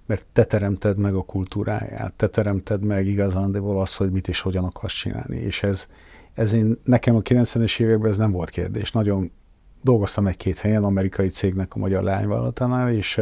mert 0.05 0.25
te 0.33 0.43
teremted 0.43 0.97
meg 0.97 1.15
a 1.15 1.21
kultúráját, 1.21 2.13
te 2.13 2.27
teremted 2.27 2.81
meg 2.81 3.07
igazándiból 3.07 3.81
azt, 3.81 3.95
hogy 3.95 4.11
mit 4.11 4.27
és 4.27 4.39
hogyan 4.39 4.63
akarsz 4.63 4.93
csinálni. 4.93 5.37
És 5.37 5.63
ez, 5.63 5.87
ez 6.33 6.53
én, 6.53 6.79
nekem 6.83 7.15
a 7.15 7.21
90-es 7.21 7.79
években 7.79 8.11
ez 8.11 8.17
nem 8.17 8.31
volt 8.31 8.49
kérdés. 8.49 8.91
Nagyon 8.91 9.31
dolgoztam 9.81 10.27
egy-két 10.27 10.59
helyen, 10.59 10.83
amerikai 10.83 11.27
cégnek 11.27 11.75
a 11.75 11.79
magyar 11.79 12.03
lányvállalatánál, 12.03 12.93
és, 12.93 13.21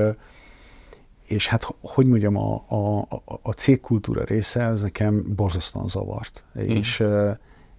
és 1.26 1.48
hát, 1.48 1.76
hogy 1.82 2.06
mondjam, 2.06 2.38
a, 2.38 2.54
a, 2.68 3.08
a 3.42 3.52
cégkultúra 3.52 4.24
része, 4.24 4.64
ez 4.64 4.82
nekem 4.82 5.24
borzasztóan 5.36 5.88
zavart. 5.88 6.46
Mm. 6.60 6.62
És, 6.62 7.04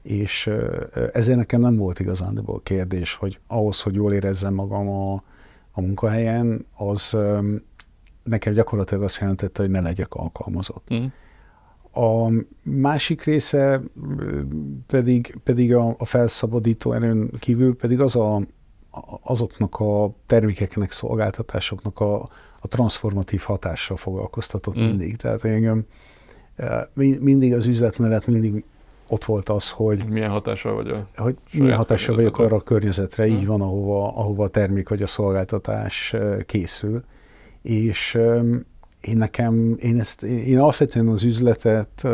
és 0.02 0.50
ezért 1.12 1.38
nekem 1.38 1.60
nem 1.60 1.76
volt 1.76 2.00
igazándiból 2.00 2.60
kérdés, 2.62 3.14
hogy 3.14 3.40
ahhoz, 3.46 3.80
hogy 3.80 3.94
jól 3.94 4.12
érezzem 4.12 4.54
magam 4.54 4.88
a, 4.88 5.22
a 5.72 5.80
munkahelyen, 5.80 6.66
az, 6.76 7.16
nekem 8.22 8.52
gyakorlatilag 8.52 9.02
azt 9.02 9.20
jelentette, 9.20 9.62
hogy 9.62 9.70
ne 9.70 9.80
legyek 9.80 10.14
alkalmazott. 10.14 10.94
Mm. 10.94 11.04
A 11.94 12.30
másik 12.64 13.24
része 13.24 13.80
pedig, 14.86 15.38
pedig 15.44 15.74
a, 15.74 15.94
a 15.98 16.04
felszabadító 16.04 16.92
erőn 16.92 17.30
kívül 17.38 17.76
pedig 17.76 18.00
az 18.00 18.16
a, 18.16 18.40
azoknak 19.22 19.80
a 19.80 20.14
termékeknek, 20.26 20.92
szolgáltatásoknak 20.92 22.00
a, 22.00 22.22
a 22.60 22.68
transformatív 22.68 23.40
hatással 23.40 23.96
foglalkoztatott 23.96 24.78
mm. 24.78 24.82
mindig. 24.82 25.16
Tehát 25.16 25.44
engem 25.44 25.84
mindig 27.20 27.54
az 27.54 27.66
üzlet 27.66 27.98
mellett 27.98 28.26
mindig 28.26 28.64
ott 29.08 29.24
volt 29.24 29.48
az, 29.48 29.70
hogy... 29.70 30.04
Milyen 30.08 30.30
hatással 30.30 30.74
vagy 30.74 30.88
a 30.88 31.06
Hogy 31.16 31.36
milyen 31.52 31.76
hatással 31.76 32.14
vagyok 32.14 32.38
arra 32.38 32.56
a 32.56 32.60
környezetre, 32.60 33.26
így 33.26 33.46
van, 33.46 33.60
ahova, 33.60 34.16
ahova 34.16 34.44
a 34.44 34.48
termék 34.48 34.88
vagy 34.88 35.02
a 35.02 35.06
szolgáltatás 35.06 36.16
készül. 36.46 37.04
És 37.62 38.18
én 39.00 39.16
nekem, 39.16 39.76
én 39.80 40.00
ezt, 40.00 40.22
én 40.22 40.58
alapvetően 40.58 41.08
az 41.08 41.22
üzletet, 41.22 42.04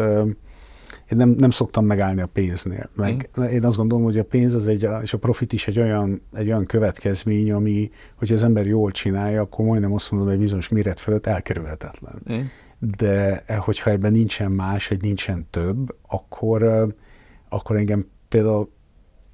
én 1.10 1.16
nem, 1.16 1.28
nem 1.28 1.50
szoktam 1.50 1.84
megállni 1.84 2.20
a 2.20 2.26
pénznél. 2.26 2.90
Meg 2.94 3.30
mm. 3.40 3.44
én 3.44 3.64
azt 3.64 3.76
gondolom, 3.76 4.04
hogy 4.04 4.18
a 4.18 4.24
pénz 4.24 4.54
az 4.54 4.66
egy, 4.66 4.88
és 5.02 5.12
a 5.12 5.18
profit 5.18 5.52
is 5.52 5.68
egy 5.68 5.78
olyan, 5.78 6.22
egy 6.32 6.46
olyan 6.46 6.66
következmény, 6.66 7.52
ami, 7.52 7.90
hogyha 8.16 8.34
az 8.34 8.42
ember 8.42 8.66
jól 8.66 8.90
csinálja, 8.90 9.40
akkor 9.40 9.64
majdnem 9.64 9.92
azt 9.92 10.10
mondom, 10.10 10.28
hogy 10.28 10.38
bizonyos 10.38 10.68
méret 10.68 11.00
fölött 11.00 11.26
elkerülhetetlen. 11.26 12.22
Mm. 12.32 12.40
De 12.96 13.42
eh, 13.46 13.58
hogyha 13.58 13.90
ebben 13.90 14.12
nincsen 14.12 14.50
más, 14.50 14.88
vagy 14.88 15.00
nincsen 15.00 15.46
több, 15.50 15.96
akkor, 16.08 16.88
akkor 17.48 17.76
engem 17.76 18.06
például 18.28 18.70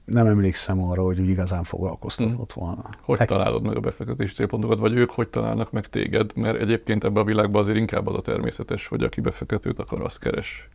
nem 0.05 0.27
emlékszem 0.27 0.83
arra, 0.83 1.03
hogy 1.03 1.21
úgy 1.21 1.29
igazán 1.29 1.65
foglalkoztatott 1.65 2.55
mm. 2.59 2.63
volna. 2.63 2.91
Hogy 3.01 3.19
Tek- 3.19 3.29
találod 3.29 3.63
meg 3.63 3.77
a 3.77 3.81
befektetési 3.81 4.35
célpontokat, 4.35 4.79
vagy 4.79 4.97
ők 4.97 5.11
hogy 5.11 5.29
találnak 5.29 5.73
meg 5.73 5.87
téged? 5.87 6.37
Mert 6.37 6.61
egyébként 6.61 7.05
ebben 7.05 7.23
a 7.23 7.27
világban 7.27 7.63
azért 7.63 7.79
inkább 7.79 8.07
az 8.07 8.15
a 8.15 8.21
természetes, 8.21 8.87
hogy 8.87 9.03
aki 9.03 9.21
befektetőt 9.21 9.79
akar, 9.79 10.03
azt 10.03 10.19
keres. 10.19 10.69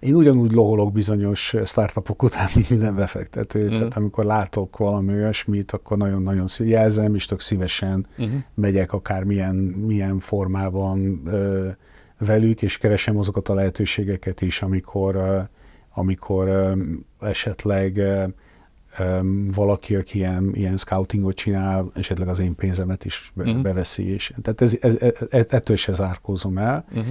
Én 0.00 0.14
ugyanúgy 0.14 0.52
loholok 0.52 0.92
bizonyos 0.92 1.56
startupok 1.64 2.22
után, 2.22 2.48
mint 2.54 2.70
minden 2.70 2.94
befektető. 2.94 3.68
Mm. 3.70 3.74
Tehát 3.74 3.96
amikor 3.96 4.24
látok 4.24 4.76
valami 4.76 5.12
olyasmit, 5.12 5.72
akkor 5.72 5.96
nagyon-nagyon 5.96 6.46
jelzem, 6.58 7.14
és 7.14 7.24
tök 7.26 7.40
szívesen 7.40 8.06
mm. 8.22 8.36
megyek 8.54 8.92
akár 8.92 9.24
milyen, 9.24 9.54
milyen 9.54 10.18
formában 10.18 11.22
ö, 11.26 11.68
velük, 12.18 12.62
és 12.62 12.78
keresem 12.78 13.18
azokat 13.18 13.48
a 13.48 13.54
lehetőségeket 13.54 14.40
is, 14.40 14.62
amikor, 14.62 15.14
ö, 15.14 15.40
amikor 15.98 16.48
ö, 16.48 16.72
esetleg 17.20 17.96
ö, 17.96 18.24
valaki, 19.54 19.96
aki 19.96 20.18
ilyen, 20.18 20.50
ilyen 20.54 20.76
scoutingot 20.76 21.34
csinál, 21.34 21.90
esetleg 21.94 22.28
az 22.28 22.38
én 22.38 22.54
pénzemet 22.54 23.04
is 23.04 23.32
be, 23.34 23.42
uh-huh. 23.42 23.62
beveszi. 23.62 24.12
És, 24.12 24.34
tehát 24.42 24.60
ez, 24.60 24.76
ez, 24.80 24.96
ez, 25.30 25.46
ettől 25.48 25.76
se 25.76 25.92
zárkózom 25.92 26.58
el. 26.58 26.84
Uh-huh. 26.88 27.06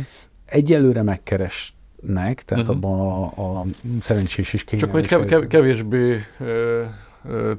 Egyelőre 0.46 1.02
megkeres 1.04 1.76
nek, 2.02 2.44
tehát 2.44 2.68
uh-huh. 2.68 2.84
abban 2.86 3.00
a, 3.00 3.60
a 3.60 3.66
szerencsés 4.00 4.54
is 4.54 4.64
kényelmes. 4.64 5.08
Csak 5.08 5.20
hogy 5.20 5.28
kev- 5.28 5.48
kevésbé 5.48 6.20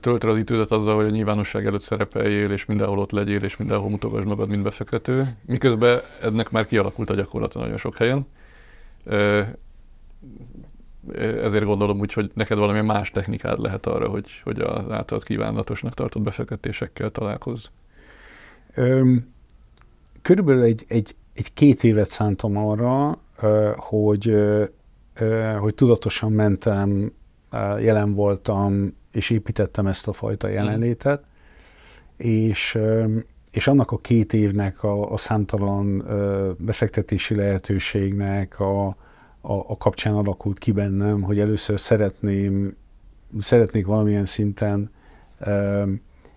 töltöd 0.01 0.31
az 0.31 0.37
idődet 0.37 0.71
azzal, 0.71 0.97
hogy 0.97 1.05
a 1.05 1.11
nyilvánosság 1.11 1.67
előtt 1.67 1.81
szerepeljél, 1.81 2.51
és 2.51 2.65
mindenhol 2.65 2.99
ott 2.99 3.11
legyél, 3.11 3.43
és 3.43 3.57
mindenhol 3.57 3.91
mutogasd 3.91 4.27
magad, 4.27 4.49
mint 4.49 4.63
befektető. 4.63 5.37
Miközben 5.47 6.01
ennek 6.23 6.51
már 6.51 6.67
kialakult 6.67 7.11
a 7.11 7.15
gyakorlata 7.15 7.59
nagyon 7.59 7.77
sok 7.77 7.97
helyen. 7.97 8.27
Ezért 11.17 11.65
gondolom 11.65 11.99
úgy, 11.99 12.13
hogy 12.13 12.31
neked 12.35 12.59
valamilyen 12.59 12.87
más 12.87 13.11
technikád 13.11 13.59
lehet 13.59 13.87
arra, 13.87 14.09
hogy, 14.09 14.41
hogy 14.45 14.61
az 14.61 14.91
általad 14.91 15.25
kívánatosnak 15.25 15.95
tartott 15.95 16.23
befektetésekkel 16.23 17.11
találkozz. 17.11 17.67
körülbelül 20.23 20.63
egy, 20.63 20.85
egy, 20.89 21.15
egy 21.35 21.55
két 21.55 21.85
évet 21.85 22.11
szántam 22.11 22.57
arra, 22.57 23.19
hogy, 23.77 24.35
hogy 25.59 25.75
tudatosan 25.75 26.33
mentem, 26.33 27.13
jelen 27.81 28.13
voltam, 28.13 28.97
és 29.13 29.31
építettem 29.31 29.87
ezt 29.87 30.09
a 30.09 30.13
fajta 30.13 30.49
mm. 30.49 30.53
jelenlétet, 30.53 31.25
és, 32.17 32.79
és 33.51 33.69
annak 33.69 33.91
a 33.91 33.99
két 33.99 34.33
évnek, 34.33 34.83
a, 34.83 35.13
a 35.13 35.17
számtalan 35.17 36.05
befektetési 36.59 37.35
lehetőségnek 37.35 38.61
a, 38.61 38.97
a, 39.49 39.65
a 39.69 39.77
kapcsán 39.77 40.15
alakult 40.15 40.59
ki 40.59 40.73
bennem, 40.73 41.23
hogy 41.23 41.39
először 41.39 41.81
szeretném, 41.81 42.77
szeretnék 43.41 43.87
valamilyen 43.87 44.25
szinten 44.25 44.91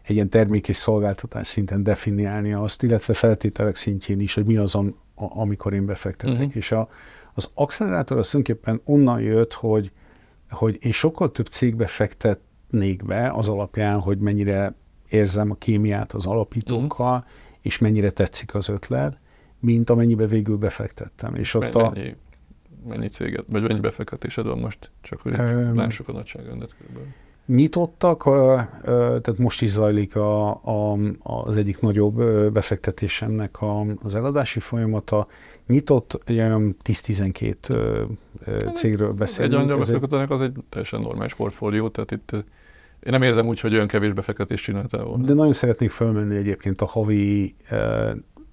egy 0.01 0.15
ilyen 0.15 0.29
termék 0.29 0.67
és 0.67 0.77
szolgáltatás 0.77 1.47
szinten 1.47 1.83
definiálni 1.83 2.53
azt, 2.53 2.83
illetve 2.83 3.13
feltételek 3.13 3.75
szintjén 3.75 4.19
is, 4.19 4.33
hogy 4.33 4.45
mi 4.45 4.57
az, 4.57 4.77
amikor 5.15 5.73
én 5.73 5.85
befektetek. 5.85 6.39
Uh-huh. 6.39 6.55
És 6.55 6.71
a, 6.71 6.89
az 7.33 7.49
accelerátor 7.53 8.17
az 8.17 8.29
tulajdonképpen 8.29 8.81
onnan 8.85 9.21
jött, 9.21 9.53
hogy, 9.53 9.91
hogy 10.49 10.77
én 10.81 10.91
sokkal 10.91 11.31
több 11.31 11.47
cégbe 11.47 11.85
fektetnék 11.87 13.05
be 13.05 13.31
az 13.31 13.47
alapján, 13.47 13.99
hogy 13.99 14.17
mennyire 14.17 14.73
érzem 15.09 15.51
a 15.51 15.55
kémiát 15.55 16.13
az 16.13 16.25
alapítókkal, 16.25 17.15
uh-huh. 17.15 17.31
és 17.61 17.77
mennyire 17.77 18.09
tetszik 18.09 18.55
az 18.55 18.69
ötlet, 18.69 19.17
mint 19.59 19.89
amennyibe 19.89 20.25
végül 20.25 20.57
befektettem. 20.57 21.35
És 21.35 21.53
ott 21.53 21.75
a... 21.75 21.93
mennyi 22.87 23.07
céget, 23.07 23.45
vagy 23.47 23.61
mennyi 23.61 23.79
befektetésed 23.79 24.45
van 24.45 24.59
most? 24.59 24.91
Csak 25.01 25.21
hogy 25.21 25.33
um, 25.39 25.75
lássuk 25.75 26.07
a 26.07 26.11
nagyságrendet 26.11 26.75
körülbelül 26.77 27.07
nyitottak, 27.45 28.23
tehát 28.83 29.37
most 29.37 29.61
is 29.61 29.69
zajlik 29.69 30.15
a, 30.15 30.49
a, 30.49 30.97
az 31.19 31.55
egyik 31.55 31.79
nagyobb 31.79 32.23
befektetésemnek 32.51 33.61
a, 33.61 33.85
az 34.03 34.15
eladási 34.15 34.59
folyamata. 34.59 35.27
Nyitott 35.67 36.19
olyan 36.29 36.75
10-12 36.83 38.07
cégről 38.73 39.11
beszélünk. 39.11 39.53
Egy 39.53 39.59
angyalbefektetőnek 39.59 40.29
az 40.29 40.41
egy 40.41 40.53
teljesen 40.69 40.99
normális 40.99 41.33
portfólió, 41.33 41.89
tehát 41.89 42.11
itt 42.11 42.31
én 43.03 43.11
nem 43.11 43.21
érzem 43.21 43.47
úgy, 43.47 43.59
hogy 43.59 43.73
olyan 43.73 43.87
kevés 43.87 44.13
befektetést 44.13 44.63
csináltál 44.63 45.03
volna. 45.03 45.25
De 45.25 45.33
nagyon 45.33 45.53
szeretnék 45.53 45.89
fölmenni 45.89 46.35
egyébként 46.35 46.81
a 46.81 46.85
havi 46.85 47.55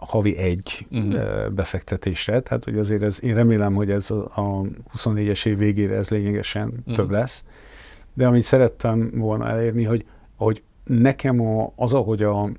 havi 0.06 0.36
egy 0.36 0.86
uh-huh. 0.90 1.48
befektetésre, 1.50 2.40
tehát 2.40 2.64
hogy 2.64 2.78
azért 2.78 3.02
ez, 3.02 3.22
én 3.22 3.34
remélem, 3.34 3.74
hogy 3.74 3.90
ez 3.90 4.10
a, 4.10 4.22
a 4.34 4.62
24-es 4.96 5.46
év 5.46 5.58
végére 5.58 5.96
ez 5.96 6.08
lényegesen 6.08 6.68
uh-huh. 6.68 6.94
több 6.94 7.10
lesz 7.10 7.44
de 8.18 8.26
amit 8.26 8.42
szerettem 8.42 9.10
volna 9.14 9.48
elérni, 9.48 9.84
hogy, 9.84 10.04
hogy 10.36 10.62
nekem 10.84 11.40
a, 11.40 11.72
az, 11.76 11.94
ahogy 11.94 12.22
a, 12.22 12.50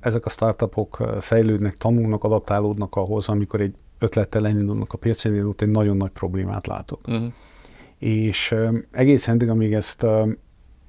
ezek 0.00 0.26
a 0.26 0.28
startupok 0.28 1.16
fejlődnek, 1.20 1.76
tanulnak, 1.76 2.24
adaptálódnak 2.24 2.96
ahhoz, 2.96 3.28
amikor 3.28 3.60
egy 3.60 3.74
ötlettel 3.98 4.46
elindulnak 4.46 4.92
a 4.92 4.98
piacon, 4.98 5.34
én 5.34 5.44
ott 5.44 5.60
egy 5.60 5.68
nagyon 5.68 5.96
nagy 5.96 6.10
problémát 6.10 6.66
látok. 6.66 7.00
Uh-huh. 7.08 7.32
És 7.98 8.54
egészen 8.90 9.34
eddig, 9.34 9.48
amíg 9.48 9.72
ezt, 9.72 10.06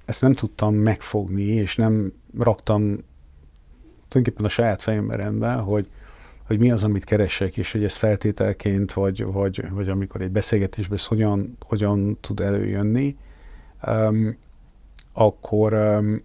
ezt 0.05 0.21
nem 0.21 0.33
tudtam 0.33 0.75
megfogni, 0.75 1.43
és 1.43 1.75
nem 1.75 2.13
raktam 2.39 2.97
tulajdonképpen 4.13 4.45
a 4.45 4.49
saját 4.49 4.81
fejembe 4.81 5.15
rendbe, 5.15 5.53
hogy, 5.53 5.87
hogy 6.43 6.59
mi 6.59 6.71
az, 6.71 6.83
amit 6.83 7.03
keresek, 7.03 7.57
és 7.57 7.71
hogy 7.71 7.83
ez 7.83 7.95
feltételként, 7.95 8.93
vagy, 8.93 9.25
vagy, 9.25 9.69
vagy 9.69 9.89
amikor 9.89 10.21
egy 10.21 10.31
beszélgetésben 10.31 10.97
ez 10.97 11.05
hogyan, 11.05 11.57
hogyan 11.59 12.17
tud 12.21 12.39
előjönni, 12.39 13.17
um, 13.87 14.37
akkor 15.13 15.73
um, 15.73 16.21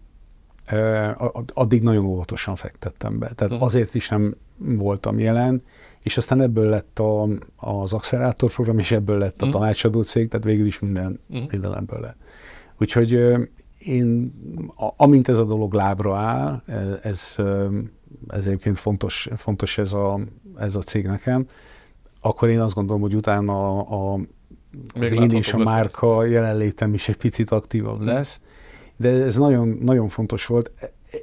uh, 0.73 1.43
addig 1.55 1.83
nagyon 1.83 2.05
óvatosan 2.05 2.57
fektettem 2.57 3.19
be. 3.19 3.27
Tehát 3.27 3.53
uh-huh. 3.53 3.67
azért 3.67 3.95
is 3.95 4.09
nem 4.09 4.35
voltam 4.57 5.19
jelen, 5.19 5.63
és 6.03 6.17
aztán 6.17 6.41
ebből 6.41 6.69
lett 6.69 6.99
a, 6.99 7.29
az 7.57 7.93
accelerátor 7.93 8.53
program, 8.53 8.79
és 8.79 8.91
ebből 8.91 9.19
lett 9.19 9.43
a 9.43 9.47
uh-huh. 9.47 9.61
tanácsadó 9.61 10.03
cég, 10.03 10.29
tehát 10.29 10.47
végül 10.47 10.67
is 10.67 10.79
minden, 10.79 11.21
uh-huh. 11.29 11.51
minden 11.51 11.77
ebből 11.77 12.01
lett. 12.01 12.17
Úgyhogy 12.79 13.13
én, 13.79 14.33
amint 14.97 15.29
ez 15.29 15.39
a 15.39 15.45
dolog 15.45 15.73
lábra 15.73 16.17
áll, 16.17 16.63
ez, 17.03 17.37
ez 18.29 18.47
egyébként 18.47 18.79
fontos, 18.79 19.29
fontos 19.37 19.79
ez 19.79 19.93
a, 19.93 20.21
ez 20.59 20.75
a 20.75 20.81
cég 20.81 21.07
nekem, 21.07 21.47
akkor 22.21 22.49
én 22.49 22.61
azt 22.61 22.75
gondolom, 22.75 23.01
hogy 23.01 23.15
utána 23.15 23.79
a, 23.79 24.15
a 24.15 24.21
az 24.95 25.13
én 25.13 25.31
és 25.31 25.53
a 25.53 25.59
márka 25.59 26.21
lesz. 26.21 26.31
jelenlétem 26.31 26.95
is 26.95 27.09
egy 27.09 27.17
picit 27.17 27.51
aktívabb 27.51 28.01
lesz, 28.01 28.41
de 28.97 29.09
ez 29.09 29.37
nagyon, 29.37 29.69
nagyon 29.69 30.09
fontos 30.09 30.47
volt. 30.47 30.71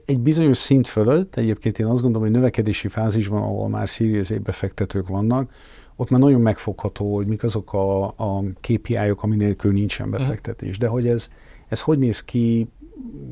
Egy 0.05 0.19
bizonyos 0.19 0.57
szint 0.57 0.87
fölött, 0.87 1.35
egyébként 1.35 1.79
én 1.79 1.85
azt 1.85 2.01
gondolom, 2.01 2.27
hogy 2.27 2.35
növekedési 2.35 2.87
fázisban, 2.87 3.41
ahol 3.41 3.69
már 3.69 3.87
Series 3.87 4.29
befektetők 4.29 5.07
vannak, 5.07 5.51
ott 5.95 6.09
már 6.09 6.19
nagyon 6.19 6.41
megfogható, 6.41 7.15
hogy 7.15 7.27
mik 7.27 7.43
azok 7.43 7.73
a, 7.73 8.05
a 8.05 8.43
KPI-ok, 8.61 9.23
ami 9.23 9.35
nélkül 9.35 9.71
nincsen 9.71 10.07
mhm. 10.07 10.17
befektetés. 10.17 10.77
De 10.77 10.87
hogy 10.87 11.07
ez, 11.07 11.29
ez 11.67 11.81
hogy 11.81 11.99
néz 11.99 12.23
ki 12.23 12.67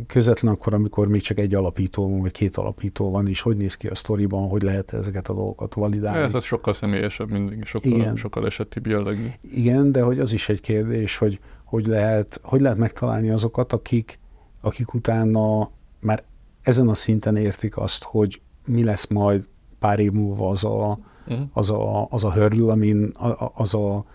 közvetlen 0.07 0.53
akkor, 0.53 0.73
amikor 0.73 1.07
még 1.07 1.21
csak 1.21 1.37
egy 1.37 1.55
alapító 1.55 2.09
van, 2.09 2.21
vagy 2.21 2.31
két 2.31 2.57
alapító 2.57 3.09
van, 3.09 3.27
és 3.27 3.41
hogy 3.41 3.57
néz 3.57 3.75
ki 3.75 3.87
a 3.87 3.95
sztoriban, 3.95 4.47
hogy 4.47 4.61
lehet 4.61 4.93
ezeket 4.93 5.27
a 5.27 5.33
dolgokat 5.33 5.73
validálni. 5.73 6.19
Ez 6.19 6.33
az 6.33 6.43
sokkal 6.43 6.73
személyesebb, 6.73 7.29
mindig 7.29 7.65
sokkal, 7.65 7.91
Igen. 7.91 8.15
sokkal 8.15 8.45
esettibb 8.45 8.87
jellegű. 8.87 9.25
Igen, 9.41 9.91
de 9.91 10.01
hogy 10.01 10.19
az 10.19 10.33
is 10.33 10.49
egy 10.49 10.61
kérdés, 10.61 11.17
hogy 11.17 11.39
hogy 11.73 11.85
lehet, 11.85 12.39
hogy 12.43 12.61
lehet 12.61 12.77
megtalálni 12.77 13.29
azokat, 13.29 13.73
akik, 13.73 14.19
akik 14.61 14.93
utána 14.93 15.69
már 15.99 16.23
ezen 16.61 16.87
a 16.87 16.93
szinten 16.93 17.35
értik 17.35 17.77
azt, 17.77 18.03
hogy 18.03 18.41
mi 18.65 18.83
lesz 18.83 19.07
majd 19.07 19.47
pár 19.79 19.99
év 19.99 20.11
múlva 20.11 20.49
az 20.49 20.63
a, 20.63 20.99
uh-huh. 21.27 21.47
az 21.53 21.69
a, 21.69 22.07
az 22.09 22.23
a 22.23 22.33
hörlül, 22.33 22.69
amin 22.69 23.11
az 23.53 23.73
a, 23.73 24.05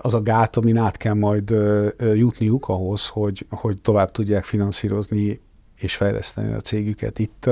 az 0.00 0.14
a 0.14 0.22
gát, 0.22 0.56
amin 0.56 0.76
át 0.76 0.96
kell 0.96 1.14
majd 1.14 1.54
jutniuk 1.98 2.68
ahhoz, 2.68 3.08
hogy, 3.08 3.46
hogy 3.50 3.80
tovább 3.80 4.10
tudják 4.10 4.44
finanszírozni 4.44 5.40
és 5.76 5.96
fejleszteni 5.96 6.52
a 6.52 6.60
cégüket. 6.60 7.18
Itt 7.18 7.48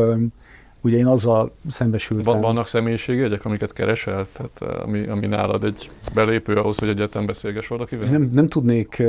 ugye 0.80 0.96
én 0.96 1.06
azzal 1.06 1.52
szembesültem. 1.70 2.40
Vannak 2.40 2.66
személyiségjegyek, 2.66 3.44
amiket 3.44 3.72
keresel? 3.72 4.26
Tehát 4.32 4.82
ami, 4.82 5.06
ami 5.06 5.26
nálad 5.26 5.64
egy 5.64 5.90
belépő 6.14 6.54
ahhoz, 6.54 6.78
hogy 6.78 6.88
egyáltalán 6.88 7.26
beszélges 7.26 7.66
valakivel? 7.66 8.08
Nem, 8.08 8.28
nem 8.32 8.48
tudnék, 8.48 9.02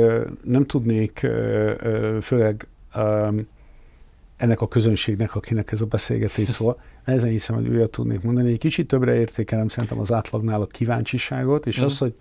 nem 0.44 0.66
tudnék 0.66 1.26
főleg 2.20 2.66
ennek 4.36 4.60
a 4.60 4.68
közönségnek, 4.68 5.34
akinek 5.34 5.72
ez 5.72 5.80
a 5.80 5.86
beszélgetés 5.86 6.48
szól, 6.48 6.80
nehezen 7.04 7.30
hiszem, 7.30 7.56
hogy 7.56 7.68
újat 7.68 7.90
tudnék 7.90 8.20
mondani. 8.20 8.52
Egy 8.52 8.58
kicsit 8.58 8.86
többre 8.86 9.14
értékelem 9.14 9.68
szerintem 9.68 9.98
az 9.98 10.12
átlagnál 10.12 10.60
a 10.60 10.66
kíváncsiságot, 10.66 11.66
és 11.66 11.80
mm. 11.80 11.84
az, 11.84 11.98
hogy, 11.98 12.14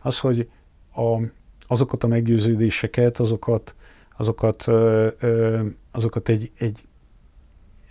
az, 0.00 0.18
hogy 0.18 0.48
a, 0.94 1.20
azokat 1.66 2.04
a 2.04 2.06
meggyőződéseket, 2.06 3.18
azokat, 3.18 3.74
azokat, 4.16 4.66
ö, 4.66 5.08
ö, 5.18 5.60
azokat 5.90 6.28
egy, 6.28 6.50
egy 6.58 6.82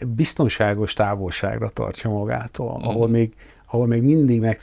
biztonságos 0.06 0.94
távolságra 0.94 1.70
tartja 1.70 2.10
magától, 2.10 2.78
mm. 2.80 2.88
ahol, 2.88 3.08
még, 3.08 3.34
ahol 3.66 3.88
még 3.88 4.04
mindig 4.04 4.40
meg, 4.40 4.60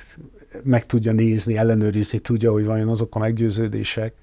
meg 0.63 0.87
tudja 0.87 1.13
nézni, 1.13 1.57
ellenőrizni 1.57 2.19
tudja, 2.19 2.53
hogy 2.53 2.65
vajon 2.65 2.89
azok 2.89 3.15
a 3.15 3.19
meggyőződések, 3.19 4.15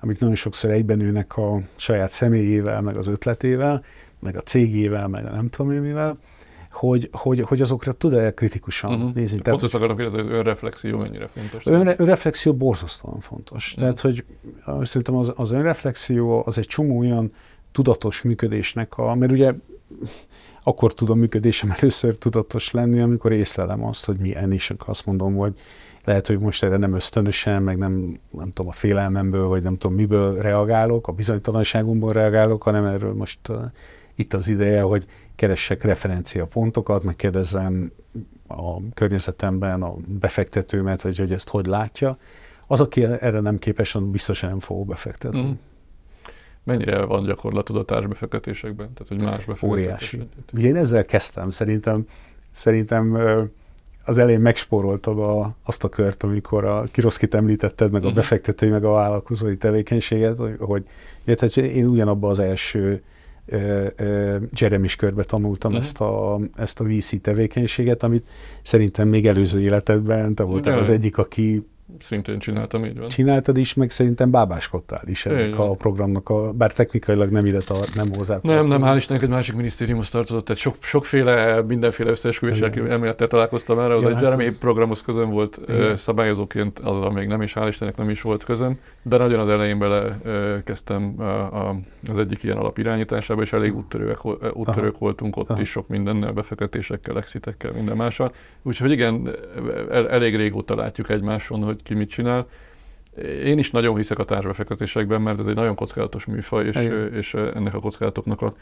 amik 0.00 0.18
nagyon 0.18 0.34
sokszor 0.34 0.70
egyben 0.70 1.00
ülnek 1.00 1.36
a 1.36 1.60
saját 1.76 2.10
személyével, 2.10 2.80
meg 2.80 2.96
az 2.96 3.06
ötletével, 3.06 3.84
meg 4.18 4.36
a 4.36 4.40
cégével, 4.40 5.08
meg 5.08 5.26
a 5.26 5.30
nem 5.30 5.48
tudom 5.48 5.72
én 5.72 5.80
mivel, 5.80 6.18
hogy, 6.74 7.08
hogy, 7.12 7.40
hogy 7.40 7.60
azokra 7.60 7.92
tud-e 7.92 8.34
kritikusan 8.34 8.94
uh-huh. 8.94 9.14
nézni. 9.14 9.40
Pont 9.40 9.62
azt 9.62 9.74
akarom 9.74 9.96
kérdezni, 9.96 10.22
hogy 10.22 10.32
önreflexió 10.32 10.98
mennyire 10.98 11.26
fontos? 11.26 11.66
Ön, 11.66 11.94
önreflexió 11.96 12.54
borzasztóan 12.54 13.20
fontos. 13.20 13.64
Uh-huh. 13.66 13.80
Tehát, 13.80 14.00
hogy 14.00 14.24
szerintem 14.86 15.16
az, 15.16 15.32
az 15.36 15.50
önreflexió 15.50 16.42
az 16.46 16.58
egy 16.58 16.66
csomó 16.66 16.98
olyan 16.98 17.32
tudatos 17.72 18.22
működésnek 18.22 18.98
a, 18.98 19.14
mert 19.14 19.32
ugye 19.32 19.52
akkor 20.62 20.94
tudom 20.94 21.18
működésem 21.18 21.74
először 21.78 22.18
tudatos 22.18 22.70
lenni, 22.70 23.00
amikor 23.00 23.32
észlelem 23.32 23.84
azt, 23.84 24.04
hogy 24.04 24.16
milyen, 24.16 24.52
és 24.52 24.72
azt 24.86 25.06
mondom, 25.06 25.34
hogy 25.34 25.58
lehet, 26.04 26.26
hogy 26.26 26.38
most 26.38 26.62
erre 26.62 26.76
nem 26.76 26.94
ösztönösen, 26.94 27.62
meg 27.62 27.78
nem, 27.78 28.20
nem 28.30 28.50
tudom, 28.50 28.68
a 28.68 28.72
félelmemből, 28.72 29.46
vagy 29.46 29.62
nem 29.62 29.76
tudom, 29.76 29.96
miből 29.96 30.38
reagálok, 30.38 31.08
a 31.08 31.12
bizonytalanságomból 31.12 32.12
reagálok, 32.12 32.62
hanem 32.62 32.84
erről 32.84 33.14
most 33.14 33.48
uh, 33.48 33.62
itt 34.14 34.32
az 34.32 34.48
ideje, 34.48 34.82
hogy 34.82 35.04
keressek 35.36 35.82
referenciapontokat, 35.82 37.02
meg 37.02 37.16
kérdezzem 37.16 37.92
a 38.46 38.92
környezetemben 38.94 39.82
a 39.82 39.94
befektetőmet, 40.06 41.02
vagy 41.02 41.18
hogy 41.18 41.32
ezt 41.32 41.48
hogy 41.48 41.66
látja. 41.66 42.18
Az, 42.66 42.80
aki 42.80 43.04
erre 43.04 43.40
nem 43.40 43.58
képes, 43.58 43.96
biztosan 44.10 44.48
nem 44.48 44.60
fog 44.60 44.86
befektetni. 44.86 45.42
Mm. 45.42 45.50
Mennyire 46.62 47.04
van 47.04 47.24
gyakorlatod 47.24 47.76
a 47.76 47.84
társbefektetésekben? 47.84 48.92
Tehát, 48.92 49.08
hogy 49.08 49.20
más 49.22 49.44
befektetések? 49.44 49.70
Óriási. 49.70 50.28
Ugye 50.52 50.68
én 50.68 50.76
ezzel 50.76 51.04
kezdtem. 51.04 51.50
Szerintem, 51.50 52.06
szerintem 52.50 53.16
az 54.04 54.18
elején 54.18 54.40
megspóroltad 54.40 55.18
a, 55.18 55.56
azt 55.62 55.84
a 55.84 55.88
kört, 55.88 56.22
amikor 56.22 56.64
a 56.64 56.82
Kiroszkit 56.82 57.34
említetted, 57.34 57.90
meg 57.90 58.02
a 58.02 58.04
uh-huh. 58.04 58.20
befektetői, 58.20 58.68
meg 58.68 58.84
a 58.84 58.92
vállalkozói 58.92 59.56
tevékenységet, 59.56 60.38
hogy, 60.38 60.56
hogy 60.58 60.84
tehát 61.24 61.56
én 61.56 61.86
ugyanabban 61.86 62.30
az 62.30 62.38
első 62.38 63.02
Jeremis 64.56 64.96
körbe 64.96 65.24
tanultam 65.24 65.70
uh-huh. 65.70 65.86
ezt, 65.86 66.00
a, 66.00 66.40
ezt 66.56 66.80
a 66.80 66.84
VC 66.84 67.20
tevékenységet, 67.20 68.02
amit 68.02 68.28
szerintem 68.62 69.08
még 69.08 69.26
előző 69.26 69.60
életedben 69.60 70.34
te 70.34 70.42
voltál 70.42 70.78
az 70.78 70.88
egyik, 70.88 71.18
aki 71.18 71.66
Szintén 72.06 72.38
csináltam, 72.38 72.84
így 72.84 72.98
van. 72.98 73.08
Csináltad 73.08 73.56
is, 73.56 73.74
meg 73.74 73.90
szerintem 73.90 74.30
bábáskodtál 74.30 75.02
is 75.04 75.26
ennek 75.26 75.46
Igen. 75.46 75.58
a 75.58 75.74
programnak, 75.74 76.28
a, 76.28 76.52
bár 76.52 76.72
technikailag 76.72 77.30
nem 77.30 77.46
ide 77.46 77.58
tar- 77.58 77.94
nem 77.94 78.12
hozzá. 78.12 78.38
Nem, 78.42 78.66
nem, 78.66 78.80
hál' 78.82 78.94
Istennek 78.96 79.22
egy 79.22 79.28
másik 79.28 79.54
minisztériumhoz 79.54 80.10
tartozott, 80.10 80.44
tehát 80.44 80.60
sok, 80.60 80.76
sokféle, 80.80 81.62
mindenféle 81.62 82.10
összeesküvéssel 82.10 82.70
elmélettel 82.88 83.26
találkoztam 83.26 83.78
erre, 83.78 83.94
az 83.94 84.02
ja, 84.02 84.08
egy 84.08 84.14
hát 84.14 84.40
az... 84.40 84.58
programhoz 84.58 85.02
közön 85.02 85.30
volt 85.30 85.60
Igen. 85.68 85.96
szabályozóként, 85.96 86.78
azzal 86.78 87.12
még 87.12 87.28
nem 87.28 87.42
is, 87.42 87.52
hál' 87.56 87.66
Istennek 87.68 87.96
nem 87.96 88.10
is 88.10 88.20
volt 88.20 88.44
közön, 88.44 88.78
de 89.02 89.16
nagyon 89.16 89.40
az 89.40 89.48
elején 89.48 89.78
bele 89.78 90.18
kezdtem 90.64 91.14
a, 91.18 91.22
a, 91.68 91.76
az 92.08 92.18
egyik 92.18 92.42
ilyen 92.42 92.56
alapirányításába, 92.56 93.42
és 93.42 93.52
elég 93.52 93.76
úttörőek, 93.76 94.24
úttörők 94.52 94.98
voltunk 94.98 95.36
ott 95.36 95.50
Aha. 95.50 95.60
is 95.60 95.68
sok 95.68 95.88
mindennel, 95.88 96.32
befektetésekkel, 96.32 97.16
exitekkel, 97.16 97.70
minden 97.74 97.96
mással. 97.96 98.32
Úgyhogy 98.62 98.90
igen, 98.90 99.28
el, 99.90 100.08
elég 100.08 100.36
régóta 100.36 100.74
látjuk 100.74 101.08
egymáson, 101.08 101.62
hogy 101.62 101.73
ki 101.82 101.94
mit 101.94 102.08
csinál. 102.08 102.48
Én 103.44 103.58
is 103.58 103.70
nagyon 103.70 103.96
hiszek 103.96 104.18
a 104.18 104.24
társbefektetésekben, 104.24 105.22
mert 105.22 105.38
ez 105.38 105.46
egy 105.46 105.54
nagyon 105.54 105.74
kockázatos 105.74 106.24
műfaj, 106.24 106.66
és, 106.66 106.76
és 107.12 107.34
ennek 107.34 107.74
a 107.74 107.80
kockázatoknak 107.80 108.42
a 108.42 108.54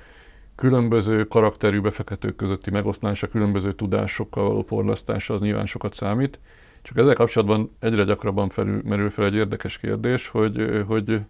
különböző 0.55 1.25
karakterű 1.25 1.81
befektetők 1.81 2.37
közötti 2.37 2.71
megosztása, 2.71 3.29
különböző 3.29 3.73
tudásokkal 3.73 4.49
való 4.49 4.63
porlasztása 4.63 5.35
az 5.35 5.41
nyilván 5.41 5.67
sokat 5.67 5.95
számít. 5.95 6.41
Csak 6.83 6.97
ezzel 6.97 7.15
kapcsolatban 7.15 7.77
egyre 7.79 8.05
gyakrabban 8.05 8.49
felül, 8.49 8.81
merül 8.85 9.11
fel 9.11 9.25
egy 9.25 9.35
érdekes 9.35 9.79
kérdés, 9.79 10.29
hogy, 10.29 10.83
hogy 10.87 11.21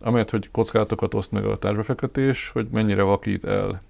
amelyet, 0.00 0.30
hogy 0.30 0.50
kockázatokat 0.50 1.14
oszt 1.14 1.32
meg 1.32 1.44
a 1.44 1.58
társbefektetés, 1.58 2.48
hogy 2.48 2.68
mennyire 2.70 3.02
vakít 3.02 3.44
el. 3.44 3.82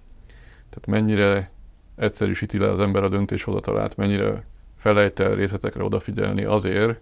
Tehát 0.69 0.85
mennyire 0.87 1.51
egyszerűsíti 1.95 2.57
le 2.57 2.69
az 2.69 2.79
ember 2.79 3.03
a 3.03 3.09
döntéshozatalát, 3.09 3.97
mennyire 3.97 4.45
felejt 4.75 5.19
el 5.19 5.35
részletekre 5.35 5.83
odafigyelni 5.83 6.43
azért, 6.43 6.99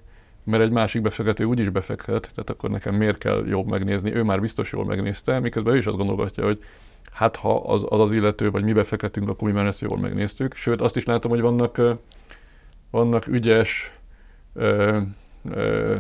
mert 0.50 0.64
egy 0.64 0.72
másik 0.72 1.02
befektető 1.02 1.44
úgy 1.44 1.60
is 1.60 1.70
befektet, 1.70 2.22
tehát 2.22 2.50
akkor 2.50 2.70
nekem 2.70 2.96
miért 2.96 3.18
kell 3.18 3.44
jobb 3.48 3.70
megnézni, 3.70 4.16
ő 4.16 4.24
már 4.24 4.42
biztos 4.42 4.72
jól 4.72 4.86
megnézte, 4.86 5.40
miközben 5.40 5.74
ő 5.74 5.78
is 5.78 5.86
azt 5.86 5.98
gondolgatja, 5.98 6.44
hogy 6.44 6.64
hát 7.12 7.36
ha 7.36 7.60
az 7.60 7.86
az, 7.90 8.00
az 8.00 8.12
illető, 8.12 8.52
vagy 8.52 8.64
mi 8.64 8.74
befektetünk, 8.74 9.30
akkor 9.30 9.48
mi 9.48 9.54
már 9.54 9.66
ezt 9.66 9.82
jól 9.82 9.98
megnéztük. 9.98 10.56
Sőt, 10.56 10.82
azt 10.82 10.98
is 10.98 11.06
látom, 11.06 11.32
hogy 11.32 11.42
vannak, 11.42 11.82
vannak 12.92 13.28
ügyes, 13.28 13.92
ö, 14.54 15.00
ö, 15.52 15.96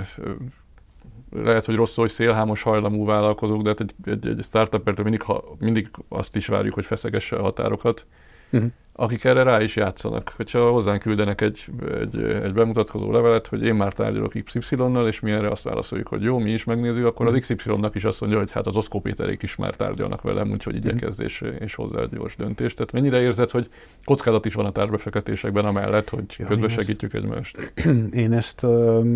lehet, 1.31 1.65
hogy 1.65 1.75
rossz, 1.75 1.95
hogy 1.95 2.09
szélhámos 2.09 2.61
hajlamú 2.61 3.05
vállalkozók, 3.05 3.61
de 3.61 3.69
hát 3.69 3.79
egy, 3.79 3.93
egy, 4.05 4.27
egy 4.27 4.43
startupertől 4.43 5.03
mindig, 5.03 5.21
ha, 5.21 5.43
mindig 5.59 5.89
azt 6.07 6.35
is 6.35 6.47
várjuk, 6.47 6.73
hogy 6.73 6.85
feszegesse 6.85 7.35
a 7.35 7.41
határokat. 7.41 8.05
Uh-huh 8.51 8.71
akik 8.99 9.23
erre 9.23 9.43
rá 9.43 9.61
is 9.61 9.75
játszanak. 9.75 10.33
Hogyha 10.35 10.71
hozzánk 10.71 11.01
küldenek 11.01 11.41
egy, 11.41 11.65
egy, 11.99 12.21
egy 12.21 12.53
bemutatkozó 12.53 13.11
levelet, 13.11 13.47
hogy 13.47 13.63
én 13.63 13.75
már 13.75 13.93
tárgyalok 13.93 14.33
XY-nal, 14.43 15.07
és 15.07 15.19
mi 15.19 15.31
erre 15.31 15.49
azt 15.49 15.63
válaszoljuk, 15.63 16.07
hogy 16.07 16.21
jó, 16.21 16.37
mi 16.37 16.51
is 16.51 16.63
megnézzük, 16.63 17.05
akkor 17.05 17.27
az 17.27 17.33
mhm. 17.33 17.41
XY-nak 17.41 17.95
is 17.95 18.03
azt 18.03 18.21
mondja, 18.21 18.39
hogy 18.39 18.51
hát 18.51 18.67
az 18.67 18.75
Oszkó 18.75 18.99
Péterék 18.99 19.43
is 19.43 19.55
már 19.55 19.75
tárgyalnak 19.75 20.21
velem, 20.21 20.51
úgyhogy 20.51 20.75
mhm. 20.75 20.87
igyekezz 20.87 21.21
és, 21.21 21.43
és 21.59 21.75
hozzá 21.75 22.01
egy 22.01 22.09
gyors 22.09 22.35
döntést. 22.35 22.75
Tehát 22.75 22.91
mennyire 22.91 23.21
érzed, 23.21 23.51
hogy 23.51 23.69
kockázat 24.05 24.45
is 24.45 24.53
van 24.53 24.65
a 24.65 24.71
társbefektetésekben 24.71 25.65
amellett, 25.65 26.09
hogy 26.09 26.25
ja, 26.37 26.45
közben 26.45 26.69
segítjük 26.69 27.13
ezt, 27.13 27.23
egymást? 27.23 27.73
Én 28.13 28.33
ezt 28.33 28.63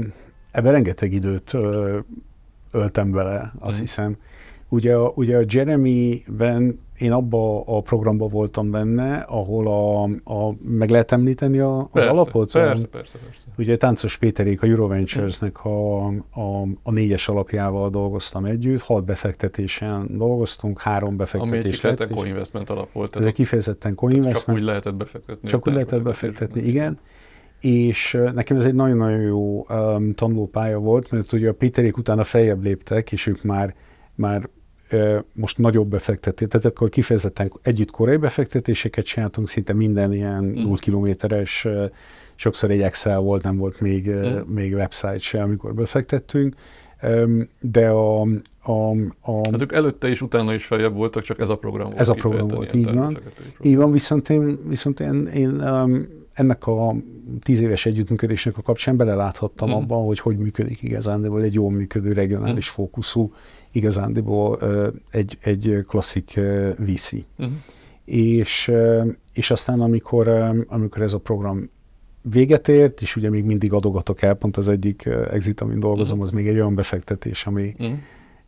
ebben 0.57 0.71
rengeteg 0.71 1.13
időt 1.13 1.57
öltem 2.71 3.11
bele, 3.11 3.53
azt 3.59 3.77
mm. 3.77 3.79
hiszem. 3.79 4.17
Ugye, 4.69 4.97
ugye 4.97 5.37
a 5.37 5.43
Jeremy-ben 5.47 6.79
én 6.97 7.11
abba 7.11 7.61
a 7.65 7.81
programba 7.81 8.27
voltam 8.27 8.71
benne, 8.71 9.15
ahol 9.15 9.67
a, 9.67 10.03
a 10.33 10.55
meg 10.61 10.89
lehet 10.89 11.11
említeni 11.11 11.59
a, 11.59 11.79
az 11.79 11.87
persze, 11.91 12.09
alapot? 12.09 12.51
Persze, 12.51 12.85
persze, 12.85 13.17
persze. 13.17 13.43
Ugye 13.57 13.77
Táncos 13.77 14.17
Péterék 14.17 14.61
a 14.61 14.65
Euroventures-nek 14.65 15.65
a, 15.65 16.07
a, 16.07 16.61
a 16.83 16.91
négyes 16.91 17.27
alapjával 17.27 17.89
dolgoztam 17.89 18.45
együtt, 18.45 18.81
hat 18.81 19.05
befektetésen 19.05 20.07
dolgoztunk, 20.17 20.81
három 20.81 21.17
befektetés 21.17 21.51
Ami 21.51 21.67
egy 21.67 21.73
kifejezetten 21.73 22.17
co-investment 22.17 22.69
alap 22.69 22.91
volt. 22.91 23.15
Ez 23.15 23.25
kifejezetten 23.33 23.95
co-investment. 23.95 24.45
Csak 24.45 24.55
úgy 24.55 24.63
lehetett 24.63 24.95
befektetni. 24.95 25.49
Csak 25.49 25.67
úgy 25.67 25.73
lehetett 25.73 26.01
befektetni, 26.01 26.61
igen. 26.61 26.99
És 27.59 28.17
nekem 28.33 28.57
ez 28.57 28.65
egy 28.65 28.73
nagyon-nagyon 28.73 29.21
jó 29.21 29.65
um, 29.69 30.13
tanulópálya 30.13 30.77
volt, 30.77 31.11
mert 31.11 31.31
ugye 31.31 31.49
a 31.49 31.53
Péterék 31.53 31.97
utána 31.97 32.23
feljebb 32.23 32.63
léptek, 32.63 33.11
és 33.11 33.27
ők 33.27 33.43
már, 33.43 33.75
már 34.15 34.49
most 35.33 35.57
nagyobb 35.57 35.87
befektetés, 35.87 36.47
tehát 36.47 36.65
akkor 36.65 36.89
kifejezetten 36.89 37.51
együtt 37.61 37.91
korai 37.91 38.17
befektetéseket 38.17 39.05
csináltunk, 39.05 39.47
szinte 39.47 39.73
minden 39.73 40.13
ilyen 40.13 40.43
mm. 40.43 40.53
0 40.53 40.75
kilométeres, 40.75 41.67
sokszor 42.35 42.71
egy 42.71 42.81
Excel 42.81 43.19
volt, 43.19 43.43
nem 43.43 43.57
volt 43.57 43.79
még, 43.79 44.09
mm. 44.09 44.37
még 44.47 44.73
website 44.73 45.19
se, 45.19 45.41
amikor 45.41 45.73
befektettünk, 45.73 46.55
de 47.59 47.87
a, 47.87 48.21
a, 48.61 48.91
a... 49.21 49.49
Hát 49.51 49.61
ők 49.61 49.73
előtte 49.73 50.09
is, 50.09 50.21
utána 50.21 50.53
is 50.53 50.65
feljebb 50.65 50.93
voltak, 50.93 51.23
csak 51.23 51.39
ez 51.39 51.49
a 51.49 51.55
program 51.55 51.85
volt. 51.85 51.99
Ez 51.99 52.09
a 52.09 52.13
program 52.13 52.47
volt, 52.47 52.73
így 52.73 52.93
van. 52.93 53.17
Így 53.61 53.75
van, 53.75 53.91
viszont 53.91 54.29
én, 54.29 54.59
viszont 54.67 54.99
én, 54.99 55.27
én 55.27 55.61
ennek 56.33 56.67
a 56.67 56.95
tíz 57.41 57.61
éves 57.61 57.85
együttműködésnek 57.85 58.57
a 58.57 58.61
kapcsán 58.61 58.97
beleláthattam 58.97 59.69
mm. 59.69 59.73
abban, 59.73 60.05
hogy 60.05 60.19
hogy 60.19 60.37
működik 60.37 60.81
igazándiból 60.81 61.41
egy 61.41 61.53
jól 61.53 61.71
működő 61.71 62.11
regionális 62.11 62.69
mm. 62.69 62.73
fókuszú, 62.73 63.33
igazándiból 63.73 64.59
egy, 65.11 65.37
egy 65.41 65.79
klasszik 65.87 66.39
VC. 66.77 67.15
Mm. 67.15 67.45
és, 68.05 68.71
és 69.33 69.51
aztán 69.51 69.81
amikor, 69.81 70.27
amikor 70.67 71.01
ez 71.01 71.13
a 71.13 71.19
program 71.19 71.69
véget 72.29 72.67
ért, 72.67 73.01
és 73.01 73.15
ugye 73.15 73.29
még 73.29 73.43
mindig 73.43 73.73
adogatok 73.73 74.21
el, 74.21 74.33
pont 74.33 74.57
az 74.57 74.67
egyik 74.67 75.05
exit, 75.31 75.61
amin 75.61 75.79
dolgozom, 75.79 76.19
uh-huh. 76.19 76.33
az 76.33 76.39
még 76.39 76.47
egy 76.47 76.55
olyan 76.55 76.75
befektetés, 76.75 77.45
ami, 77.45 77.75
uh-huh. 77.79 77.97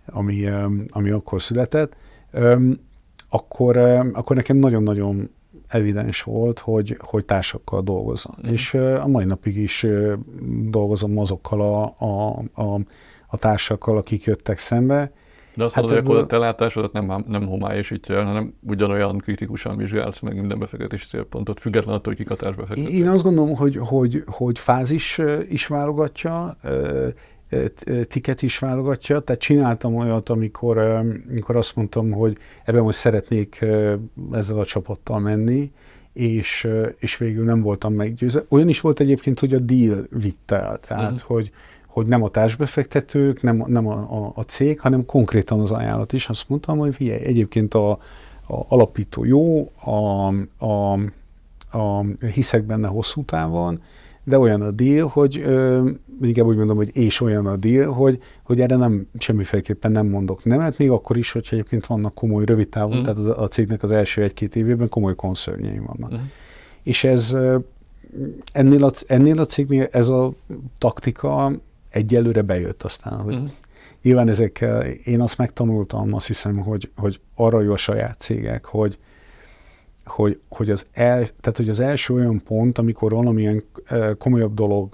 ami, 0.05 0.47
ami 0.89 1.09
akkor 1.09 1.41
született, 1.41 1.97
akkor, 3.29 3.77
akkor 4.13 4.35
nekem 4.35 4.57
nagyon-nagyon 4.57 5.29
evidens 5.67 6.23
volt, 6.23 6.59
hogy, 6.59 6.97
hogy 6.99 7.25
társakkal 7.25 7.81
dolgozom. 7.81 8.33
Uh-huh. 8.37 8.51
És 8.51 8.73
a 8.73 9.07
mai 9.07 9.25
napig 9.25 9.57
is 9.57 9.85
dolgozom 10.69 11.17
azokkal 11.17 11.61
a, 11.61 12.05
a, 12.05 12.43
a, 12.53 12.79
a 13.27 13.37
társakkal, 13.37 13.97
akik 13.97 14.23
jöttek 14.23 14.57
szembe, 14.57 15.11
de 15.55 15.63
azt 15.63 15.73
hát 15.73 15.83
mondod, 15.83 16.01
hogy 16.03 16.11
akkor 16.11 16.23
a 16.23 16.27
te 16.27 16.37
látásodat 16.37 16.93
nem, 16.93 17.23
nem 17.27 17.47
homályosítja 17.47 18.15
el, 18.15 18.25
hanem 18.25 18.53
ugyanolyan 18.61 19.17
kritikusan 19.17 19.77
vizsgálsz 19.77 20.19
meg 20.19 20.35
minden 20.35 20.59
befektetési 20.59 21.05
célpontot, 21.05 21.59
függetlenül 21.59 21.99
attól, 21.99 22.13
hogy 22.13 22.23
kikatás 22.23 22.55
befektetés. 22.55 22.93
Én 22.93 23.07
azt 23.07 23.23
gondolom, 23.23 23.55
hogy, 23.55 23.77
hogy, 23.77 24.23
hogy 24.25 24.59
fázis 24.59 25.21
is 25.49 25.67
válogatja, 25.67 26.57
tiket 28.07 28.41
is 28.41 28.59
válogatja, 28.59 29.19
tehát 29.19 29.41
csináltam 29.41 29.95
olyat, 29.95 30.29
amikor, 30.29 30.77
amikor 30.77 31.55
azt 31.55 31.75
mondtam, 31.75 32.11
hogy 32.11 32.37
ebben 32.65 32.83
most 32.83 32.97
szeretnék 32.97 33.65
ezzel 34.31 34.59
a 34.59 34.65
csapattal 34.65 35.19
menni, 35.19 35.71
és, 36.13 36.67
és 36.97 37.17
végül 37.17 37.45
nem 37.45 37.61
voltam 37.61 37.93
meggyőzve. 37.93 38.43
Olyan 38.49 38.69
is 38.69 38.81
volt 38.81 38.99
egyébként, 38.99 39.39
hogy 39.39 39.53
a 39.53 39.59
deal 39.59 40.07
vitte 40.09 40.61
el, 40.61 40.79
tehát 40.79 41.11
uh-huh. 41.11 41.27
hogy, 41.27 41.51
hogy 41.95 42.07
nem 42.07 42.23
a 42.23 42.29
társbefektetők, 42.29 43.41
nem, 43.41 43.63
nem 43.67 43.87
a, 43.87 43.93
a, 43.93 44.31
a 44.35 44.41
cég, 44.41 44.79
hanem 44.79 45.05
konkrétan 45.05 45.59
az 45.59 45.71
ajánlat 45.71 46.13
is. 46.13 46.29
Azt 46.29 46.49
mondtam, 46.49 46.77
hogy 46.77 46.95
figyelj, 46.95 47.23
egyébként 47.23 47.73
a, 47.73 47.91
a 48.47 48.65
alapító 48.67 49.23
jó, 49.23 49.71
a, 49.83 50.27
a, 50.65 50.93
a 51.71 52.05
hiszek 52.33 52.63
benne 52.63 52.87
hosszú 52.87 53.23
távon, 53.23 53.81
de 54.23 54.39
olyan 54.39 54.61
a 54.61 54.71
deal, 54.71 55.07
hogy 55.07 55.37
ö, 55.37 55.89
inkább 56.21 56.45
úgy 56.45 56.57
mondom, 56.57 56.77
hogy 56.77 56.97
és 56.97 57.21
olyan 57.21 57.45
a 57.45 57.55
deal, 57.55 57.93
hogy, 57.93 58.19
hogy 58.43 58.61
erre 58.61 58.75
nem 58.75 59.07
semmiféleképpen 59.17 59.91
nem 59.91 60.07
mondok 60.07 60.43
nemet, 60.43 60.77
még 60.77 60.89
akkor 60.89 61.17
is, 61.17 61.31
hogyha 61.31 61.55
egyébként 61.55 61.85
vannak 61.85 62.13
komoly 62.13 62.45
rövid 62.45 62.69
távon, 62.69 62.97
mm. 62.97 63.03
tehát 63.03 63.17
az, 63.17 63.29
a 63.29 63.47
cégnek 63.47 63.83
az 63.83 63.91
első 63.91 64.21
egy-két 64.21 64.55
évében 64.55 64.89
komoly 64.89 65.15
konszörnyeim 65.15 65.85
vannak. 65.85 66.13
Mm. 66.13 66.23
És 66.83 67.03
ez 67.03 67.35
ennél 68.51 68.83
a, 68.83 68.91
ennél 69.07 69.39
a 69.39 69.45
cégnél 69.45 69.87
ez 69.91 70.09
a 70.09 70.33
taktika 70.77 71.51
egyelőre 71.95 72.41
bejött 72.41 72.83
aztán, 72.83 73.19
hogy 73.19 73.33
uh-huh. 73.33 73.49
nyilván 74.01 74.29
ezekkel 74.29 74.81
én 74.85 75.21
azt 75.21 75.37
megtanultam, 75.37 76.13
azt 76.13 76.27
hiszem, 76.27 76.57
hogy, 76.57 76.91
hogy 76.95 77.19
arra 77.35 77.61
jó 77.61 77.71
a 77.71 77.77
saját 77.77 78.19
cégek, 78.19 78.65
hogy, 78.65 78.97
hogy, 80.05 80.39
hogy, 80.49 80.69
az 80.69 80.85
el, 80.91 81.21
tehát, 81.23 81.57
hogy 81.57 81.69
az 81.69 81.79
első 81.79 82.13
olyan 82.13 82.41
pont, 82.43 82.77
amikor 82.77 83.11
valamilyen 83.11 83.63
komolyabb 84.17 84.53
dolog, 84.53 84.93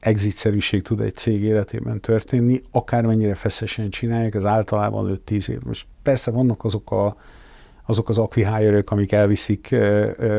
exitszerűség 0.00 0.82
tud 0.82 1.00
egy 1.00 1.14
cég 1.14 1.42
életében 1.42 2.00
történni, 2.00 2.62
akármennyire 2.70 3.34
feszesen 3.34 3.90
csinálják, 3.90 4.34
az 4.34 4.44
általában 4.44 5.20
5-10 5.26 5.48
év. 5.48 5.60
Most 5.62 5.86
persze 6.02 6.30
vannak 6.30 6.64
azok 6.64 6.90
a 6.90 7.16
azok 7.86 8.08
az 8.08 8.18
akvihányerők, 8.18 8.90
amik 8.90 9.12
elviszik 9.12 9.74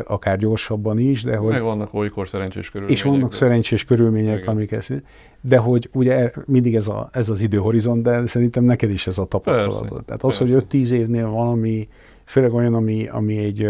akár 0.05 0.37
gyorsabban 0.37 0.99
is, 0.99 1.23
de 1.23 1.35
hogy... 1.35 1.51
Meg 1.51 1.61
vannak 1.61 1.93
olykor 1.93 2.27
szerencsés 2.29 2.69
körülmények. 2.69 2.97
És 2.97 3.03
vannak 3.03 3.29
de... 3.29 3.35
szerencsés 3.35 3.85
körülmények, 3.85 4.37
Igen. 4.37 4.47
amik 4.47 4.71
ezt... 4.71 5.03
De 5.41 5.57
hogy 5.57 5.89
ugye 5.93 6.31
mindig 6.45 6.75
ez, 6.75 6.87
a, 6.87 7.09
ez 7.11 7.29
az 7.29 7.41
időhorizont, 7.41 8.03
de 8.03 8.27
szerintem 8.27 8.63
neked 8.63 8.91
is 8.91 9.07
ez 9.07 9.17
a 9.17 9.25
tapasztalat. 9.25 10.05
Tehát 10.05 10.23
az, 10.23 10.37
persze. 10.37 10.53
hogy 10.53 10.65
5-10 10.71 10.89
évnél 10.89 11.27
valami, 11.27 11.87
főleg 12.23 12.53
olyan, 12.53 12.73
ami, 12.73 13.07
ami 13.07 13.37
egy, 13.37 13.69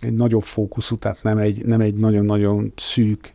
egy 0.00 0.14
nagyobb 0.14 0.42
fókuszú, 0.42 0.96
tehát 0.96 1.22
nem 1.22 1.38
egy, 1.38 1.64
nem 1.64 1.80
egy 1.80 1.94
nagyon-nagyon 1.94 2.72
szűk 2.76 3.34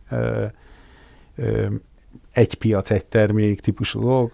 egy 2.32 2.54
piac, 2.54 2.90
egy 2.90 3.06
termék 3.06 3.60
típusú 3.60 4.00
dolog, 4.00 4.32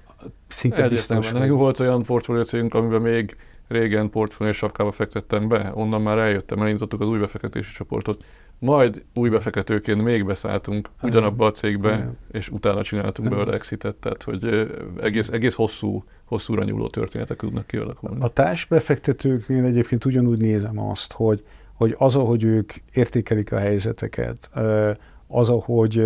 szinte 0.48 0.88
biztos. 0.88 1.30
Hogy... 1.30 1.50
Volt 1.50 1.80
olyan 1.80 2.02
portfólió 2.02 2.44
amiben 2.70 3.00
még 3.00 3.36
régen 3.72 4.11
portfólió 4.11 4.52
sapkába 4.52 4.90
fektettem 4.90 5.48
be, 5.48 5.72
onnan 5.74 6.02
már 6.02 6.18
eljöttem, 6.18 6.61
elindítottuk 6.61 7.00
az 7.00 7.08
új 7.08 7.18
befektetési 7.18 7.72
csoportot, 7.72 8.24
majd 8.58 9.04
új 9.14 9.28
befektetőként 9.28 10.02
még 10.02 10.26
beszálltunk 10.26 10.88
ugyanabba 11.02 11.46
a 11.46 11.50
cégbe, 11.50 11.92
Igen. 11.92 12.16
és 12.32 12.48
utána 12.48 12.82
csináltunk 12.82 13.28
belőle 13.28 13.52
exitet, 13.52 13.94
tehát 13.94 14.22
hogy 14.22 14.68
egész, 15.00 15.28
egész 15.28 15.54
hosszú, 15.54 16.04
hosszúra 16.24 16.64
nyúló 16.64 16.88
történetek 16.88 17.37
tudnak 17.37 17.66
kialakulni. 17.66 18.16
A 18.20 18.28
társbefektetőknél 18.28 19.64
egyébként 19.64 20.04
ugyanúgy 20.04 20.38
nézem 20.38 20.78
azt, 20.78 21.12
hogy, 21.12 21.44
hogy 21.74 21.94
az, 21.98 22.16
ahogy 22.16 22.44
ők 22.44 22.72
értékelik 22.92 23.52
a 23.52 23.58
helyzeteket, 23.58 24.50
az, 25.26 25.50
ahogy 25.50 26.02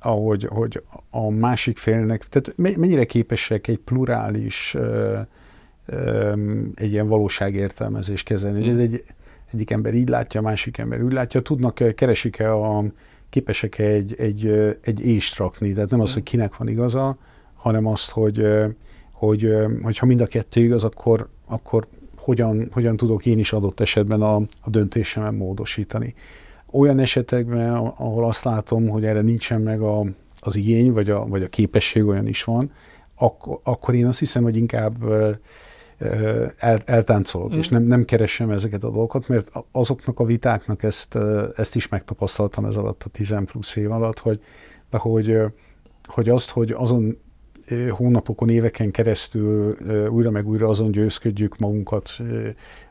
ahogy 0.00 0.44
hogy 0.44 0.82
a 1.10 1.30
másik 1.30 1.78
félnek, 1.78 2.24
tehát 2.28 2.52
mennyire 2.56 3.04
képesek 3.04 3.66
egy 3.68 3.78
plurális 3.78 4.76
egy 6.74 6.92
ilyen 6.92 7.06
valóságértelmezés 7.06 8.22
kezelni. 8.22 8.68
Ez 8.68 8.78
egy, 8.78 9.04
egyik 9.52 9.70
ember 9.70 9.94
így 9.94 10.08
látja, 10.08 10.40
másik 10.40 10.78
ember 10.78 11.02
úgy 11.02 11.12
látja. 11.12 11.40
Tudnak, 11.40 11.94
keresik-e 11.94 12.52
a, 12.52 12.84
képesek 13.30 13.78
-e 13.78 13.84
egy, 13.84 14.14
egy, 14.18 14.46
egy 14.80 15.06
ést 15.06 15.38
rakni, 15.38 15.72
tehát 15.72 15.90
nem 15.90 16.00
az, 16.00 16.12
hogy 16.12 16.22
kinek 16.22 16.56
van 16.56 16.68
igaza, 16.68 17.16
hanem 17.54 17.86
azt, 17.86 18.10
hogy, 18.10 18.46
hogy, 19.12 19.54
hogy 19.82 19.98
ha 19.98 20.06
mind 20.06 20.20
a 20.20 20.26
kettő 20.26 20.60
igaz, 20.60 20.84
akkor, 20.84 21.28
akkor 21.46 21.86
hogyan, 22.16 22.68
hogyan 22.72 22.96
tudok 22.96 23.26
én 23.26 23.38
is 23.38 23.52
adott 23.52 23.80
esetben 23.80 24.22
a, 24.22 24.36
a 24.36 24.70
döntésemet 24.70 25.32
módosítani. 25.32 26.14
Olyan 26.70 26.98
esetekben, 26.98 27.74
ahol 27.74 28.24
azt 28.24 28.44
látom, 28.44 28.88
hogy 28.88 29.04
erre 29.04 29.20
nincsen 29.20 29.60
meg 29.60 29.80
a, 29.80 30.04
az 30.40 30.56
igény, 30.56 30.92
vagy 30.92 31.10
a, 31.10 31.26
vagy 31.26 31.42
a 31.42 31.48
képesség 31.48 32.04
olyan 32.04 32.26
is 32.26 32.44
van, 32.44 32.70
akkor, 33.14 33.60
akkor 33.62 33.94
én 33.94 34.06
azt 34.06 34.18
hiszem, 34.18 34.42
hogy 34.42 34.56
inkább 34.56 35.04
el, 36.56 36.82
eltáncolok, 36.84 37.54
mm. 37.54 37.58
és 37.58 37.68
nem, 37.68 37.82
nem 37.82 38.04
keresem 38.04 38.50
ezeket 38.50 38.84
a 38.84 38.90
dolgokat, 38.90 39.28
mert 39.28 39.52
azoknak 39.72 40.20
a 40.20 40.24
vitáknak 40.24 40.82
ezt, 40.82 41.18
ezt 41.56 41.74
is 41.74 41.88
megtapasztaltam 41.88 42.64
ez 42.64 42.76
alatt 42.76 43.02
a 43.02 43.08
10 43.08 43.34
plusz 43.44 43.76
év 43.76 43.90
alatt, 43.90 44.18
hogy, 44.18 44.40
de 44.90 44.98
hogy, 44.98 45.38
hogy 46.08 46.28
azt, 46.28 46.50
hogy 46.50 46.70
azon 46.70 47.16
hónapokon, 47.90 48.48
éveken 48.48 48.90
keresztül 48.90 49.76
újra 50.08 50.30
meg 50.30 50.48
újra 50.48 50.68
azon 50.68 50.90
győzködjük 50.90 51.58
magunkat, 51.58 52.10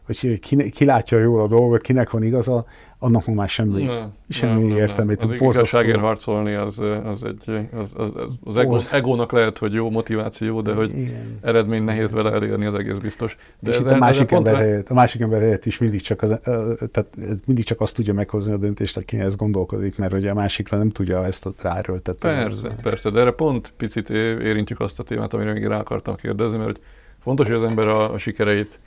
hogy 0.05 0.39
ki, 0.39 0.69
ki 0.69 0.85
látja 0.85 1.19
jól 1.19 1.41
a 1.41 1.47
dolgot, 1.47 1.81
kinek 1.81 2.09
van 2.09 2.23
igaza, 2.23 2.65
annak 2.99 3.25
már 3.25 3.49
semmi, 3.49 3.83
ne, 3.83 4.05
semmi 4.29 4.67
ne, 4.67 4.75
értelmét. 4.75 5.23
Az 5.23 5.31
igazságért 5.31 5.99
harcolni 5.99 6.53
az, 6.53 6.79
az 7.03 7.23
egy, 7.23 7.67
az, 7.73 7.91
az, 7.95 8.11
az, 8.15 8.33
az 8.43 8.57
ego, 8.57 8.77
egónak 8.91 9.31
lehet, 9.31 9.57
hogy 9.57 9.73
jó 9.73 9.89
motiváció, 9.89 10.61
de 10.61 10.73
hogy 10.73 10.97
Igen. 10.97 11.39
eredmény 11.41 11.83
nehéz 11.83 12.11
vele 12.11 12.31
elérni, 12.31 12.65
az 12.65 12.73
egész 12.73 12.97
biztos. 12.97 13.37
De 13.59 13.69
és 13.69 13.75
ez, 13.75 13.85
itt 13.85 13.91
a 13.91 13.97
másik, 13.97 14.31
ember 14.31 14.55
helyett, 14.55 14.89
a 14.89 14.93
másik 14.93 15.21
ember 15.21 15.41
helyett 15.41 15.65
is 15.65 15.77
mindig 15.77 16.01
csak, 16.01 16.21
az, 16.21 16.39
tehát 16.91 17.07
mindig 17.45 17.63
csak 17.63 17.81
azt 17.81 17.95
tudja 17.95 18.13
meghozni 18.13 18.53
a 18.53 18.57
döntést, 18.57 18.97
aki 18.97 19.19
ezt 19.19 19.37
gondolkodik, 19.37 19.97
mert 19.97 20.13
ugye 20.13 20.29
a 20.29 20.33
másikra 20.33 20.77
nem 20.77 20.89
tudja 20.89 21.25
ezt 21.25 21.47
ráerőltetni. 21.61 22.29
Persze, 22.29 22.75
persze, 22.83 23.09
de 23.09 23.19
erre 23.19 23.31
pont 23.31 23.73
picit 23.77 24.09
érintjük 24.09 24.79
azt 24.79 24.99
a 24.99 25.03
témát, 25.03 25.33
amire 25.33 25.53
még 25.53 25.65
rá 25.65 25.79
akartam 25.79 26.15
kérdezni, 26.15 26.57
mert 26.57 26.79
fontos, 27.19 27.47
hogy 27.47 27.55
az 27.55 27.63
ember 27.63 27.87
a, 27.87 28.13
a 28.13 28.17
sikereit 28.17 28.79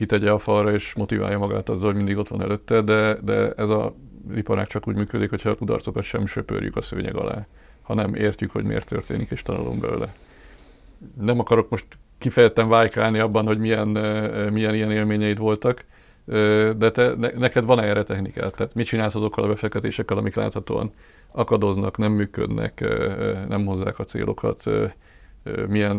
kitegye 0.00 0.30
a 0.30 0.38
falra 0.38 0.72
és 0.72 0.94
motiválja 0.94 1.38
magát 1.38 1.68
azzal, 1.68 1.86
hogy 1.86 1.96
mindig 1.96 2.16
ott 2.16 2.28
van 2.28 2.42
előtte, 2.42 2.80
de, 2.80 3.18
de 3.22 3.50
ez 3.50 3.70
a 3.70 3.94
iparág 4.34 4.66
csak 4.66 4.88
úgy 4.88 4.94
működik, 4.94 5.30
hogyha 5.30 5.50
a 5.50 5.54
kudarcokat 5.54 6.02
sem 6.02 6.26
söpörjük 6.26 6.76
a 6.76 6.80
szőnyeg 6.80 7.16
alá, 7.16 7.46
hanem 7.82 8.14
értjük, 8.14 8.50
hogy 8.50 8.64
miért 8.64 8.88
történik, 8.88 9.30
és 9.30 9.42
tanulunk 9.42 9.80
belőle. 9.80 10.14
Nem 11.20 11.38
akarok 11.38 11.68
most 11.68 11.86
kifejezetten 12.18 12.68
vájkálni 12.68 13.18
abban, 13.18 13.46
hogy 13.46 13.58
milyen, 13.58 13.88
milyen 14.52 14.74
ilyen 14.74 14.90
élményeid 14.90 15.38
voltak, 15.38 15.84
de 16.76 16.90
te, 16.92 17.14
ne, 17.16 17.28
neked 17.28 17.64
van 17.64 17.80
erre 17.80 18.02
technikát? 18.02 18.56
Tehát 18.56 18.74
mit 18.74 18.86
csinálsz 18.86 19.14
azokkal 19.14 19.44
a 19.44 19.48
befektetésekkel, 19.48 20.16
amik 20.16 20.34
láthatóan 20.34 20.92
akadoznak, 21.30 21.98
nem 21.98 22.12
működnek, 22.12 22.84
nem 23.48 23.64
hozzák 23.64 23.98
a 23.98 24.04
célokat, 24.04 24.64
milyen, 25.68 25.96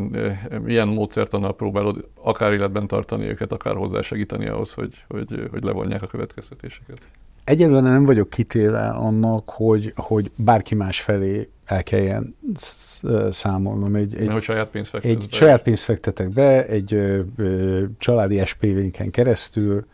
milyen 0.63 0.87
módszertannal 0.87 1.55
próbálod 1.55 2.07
akár 2.13 2.53
életben 2.53 2.87
tartani 2.87 3.25
őket, 3.25 3.51
akár 3.51 3.75
hozzásegíteni 3.75 4.47
ahhoz, 4.47 4.73
hogy, 4.73 5.03
hogy, 5.07 5.47
hogy 5.51 5.63
levonják 5.63 6.01
a 6.01 6.07
következtetéseket? 6.07 7.01
Egyelőre 7.43 7.89
nem 7.89 8.05
vagyok 8.05 8.29
kitéve 8.29 8.87
annak, 8.87 9.49
hogy, 9.49 9.93
hogy 9.95 10.31
bárki 10.35 10.75
más 10.75 11.01
felé 11.01 11.49
el 11.65 11.83
kelljen 11.83 12.35
számolnom. 13.31 13.95
Egy, 13.95 14.15
egy, 14.15 14.31
hogy 14.31 14.41
saját 14.41 14.69
pénzt 14.69 14.95
egy 14.95 15.17
be. 15.17 15.35
saját 15.35 15.61
pénzt 15.61 15.83
fektetek 15.83 16.29
be, 16.29 16.65
egy 16.65 16.93
ö, 16.93 17.21
ö, 17.35 17.83
családi 17.97 18.45
SPV-nken 18.45 19.11
keresztül, 19.11 19.85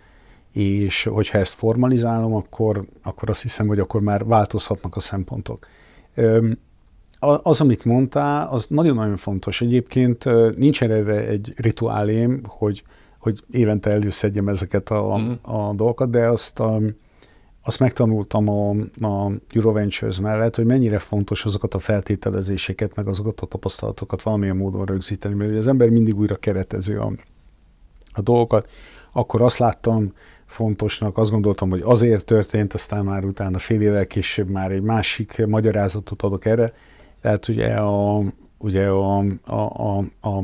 és 0.52 1.04
hogyha 1.04 1.38
ezt 1.38 1.54
formalizálom, 1.54 2.34
akkor, 2.34 2.84
akkor 3.04 3.30
azt 3.30 3.42
hiszem, 3.42 3.68
hogy 3.68 3.80
akkor 3.80 4.02
már 4.02 4.26
változhatnak 4.26 4.96
a 4.96 5.00
szempontok 5.00 5.68
az, 7.19 7.62
amit 7.62 7.86
mondtál, 7.86 8.47
az 8.47 8.67
nagyon-nagyon 8.69 9.15
fontos. 9.15 9.62
Egyébként 9.62 10.25
nincs 10.58 10.82
erre 10.84 11.27
egy 11.27 11.53
rituálém, 11.56 12.41
hogy, 12.47 12.84
hogy 13.19 13.43
évente 13.51 13.89
előszedjem 13.89 14.47
ezeket 14.47 14.89
a, 14.89 15.17
mm. 15.17 15.32
a 15.41 15.73
dolgokat, 15.73 16.10
de 16.10 16.27
azt, 16.27 16.60
a, 16.60 16.82
azt 17.63 17.80
megtanultam 17.80 18.49
a, 18.49 18.69
a 19.08 19.32
Euroventures 19.53 20.19
mellett, 20.19 20.56
hogy 20.56 20.65
mennyire 20.65 20.99
fontos 20.99 21.45
azokat 21.45 21.73
a 21.73 21.80
feltételezéseket, 21.80 22.95
meg 22.95 23.08
azokat 23.08 23.41
a 23.41 23.45
tapasztalatokat 23.45 24.21
valamilyen 24.21 24.56
módon 24.56 24.86
rögzíteni, 24.86 25.36
mert 25.36 25.58
az 25.58 25.67
ember 25.67 25.89
mindig 25.89 26.17
újra 26.17 26.36
keretezi 26.36 26.93
a, 26.93 27.12
a 28.12 28.21
dolgokat. 28.21 28.69
Akkor 29.12 29.41
azt 29.41 29.58
láttam 29.58 30.13
fontosnak, 30.45 31.17
azt 31.17 31.32
gondoltam, 31.32 31.69
hogy 31.69 31.82
azért 31.84 32.25
történt, 32.25 32.73
aztán 32.73 33.06
már 33.06 33.25
utána 33.25 33.58
fél 33.58 33.82
évvel 33.82 34.08
később 34.08 34.49
már 34.49 34.71
egy 34.71 34.82
másik 34.82 35.45
magyarázatot 35.45 36.21
adok 36.21 36.45
erre. 36.45 36.73
Tehát 37.21 37.47
ugye 37.47 37.75
a, 37.75 38.21
ugye 38.58 38.88
a, 38.88 39.17
a, 39.45 39.53
a, 39.53 39.97
a 40.21 40.43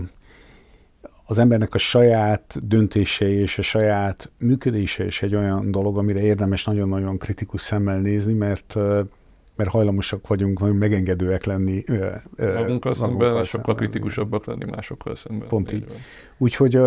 az 1.25 1.37
embernek 1.37 1.73
a 1.73 1.77
saját 1.77 2.67
döntése 2.67 3.29
és 3.29 3.57
a 3.57 3.61
saját 3.61 4.31
működése 4.37 5.05
is 5.05 5.21
egy 5.21 5.35
olyan 5.35 5.71
dolog, 5.71 5.97
amire 5.97 6.21
érdemes 6.21 6.63
nagyon-nagyon 6.63 7.17
kritikus 7.17 7.61
szemmel 7.61 7.99
nézni, 7.99 8.33
mert 8.33 8.75
mert 9.55 9.69
hajlamosak 9.69 10.27
vagyunk 10.27 10.59
nagyon 10.59 10.75
megengedőek 10.75 11.43
lenni. 11.43 11.83
Magunkkal 12.37 12.93
szemben, 12.93 13.45
sokkal 13.45 13.75
kritikusabbak 13.75 14.45
lenni 14.45 14.65
másokkal 14.65 15.15
szemben. 15.15 15.47
Pont 15.47 15.71
így. 15.71 15.85
Úgyhogy 16.37 16.79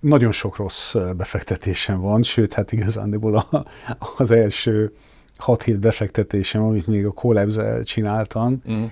nagyon 0.00 0.32
sok 0.32 0.56
rossz 0.56 0.94
befektetésem 1.16 2.00
van, 2.00 2.22
sőt, 2.22 2.52
hát 2.52 2.72
igazándiból 2.72 3.36
a, 3.36 3.64
az 4.16 4.30
első 4.30 4.92
6-7 5.46 5.76
befektetésem, 5.80 6.62
amit 6.62 6.86
még 6.86 7.06
a 7.06 7.10
collabs 7.10 7.56
csináltam, 7.84 8.62
mm. 8.70 8.84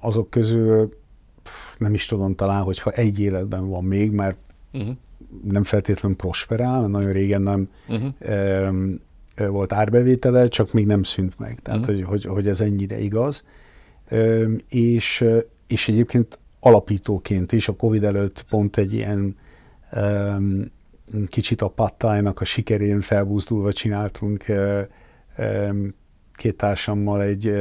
Azok 0.00 0.30
közül 0.30 1.00
nem 1.78 1.94
is 1.94 2.06
tudom 2.06 2.34
talán, 2.34 2.62
hogyha 2.62 2.90
egy 2.90 3.20
életben 3.20 3.68
van 3.68 3.84
még, 3.84 4.10
mert 4.10 4.36
uh-huh. 4.72 4.96
nem 5.44 5.64
feltétlenül 5.64 6.16
prosperál, 6.16 6.80
mert 6.80 6.92
nagyon 6.92 7.12
régen 7.12 7.42
nem 7.42 7.68
uh-huh. 7.88 8.12
e, 9.34 9.48
volt 9.48 9.72
árbevétele, 9.72 10.48
csak 10.48 10.72
még 10.72 10.86
nem 10.86 11.02
szűnt 11.02 11.38
meg. 11.38 11.60
Tehát, 11.62 11.80
uh-huh. 11.80 11.96
hogy, 11.96 12.04
hogy, 12.04 12.24
hogy 12.24 12.48
ez 12.48 12.60
ennyire 12.60 13.00
igaz. 13.00 13.44
E, 14.08 14.44
és, 14.68 15.24
és 15.66 15.88
egyébként 15.88 16.38
alapítóként 16.60 17.52
is 17.52 17.68
a 17.68 17.76
Covid 17.76 18.04
előtt 18.04 18.44
pont 18.48 18.76
egy 18.76 18.92
ilyen 18.92 19.36
e, 19.90 20.36
kicsit 21.26 21.62
a 21.62 21.68
pattájnak 21.68 22.40
a 22.40 22.44
sikerén 22.44 23.00
felbúzdulva 23.00 23.72
csináltunk 23.72 24.48
e, 24.48 24.88
e, 25.36 25.74
két 26.34 26.56
társammal 26.56 27.22
egy 27.22 27.52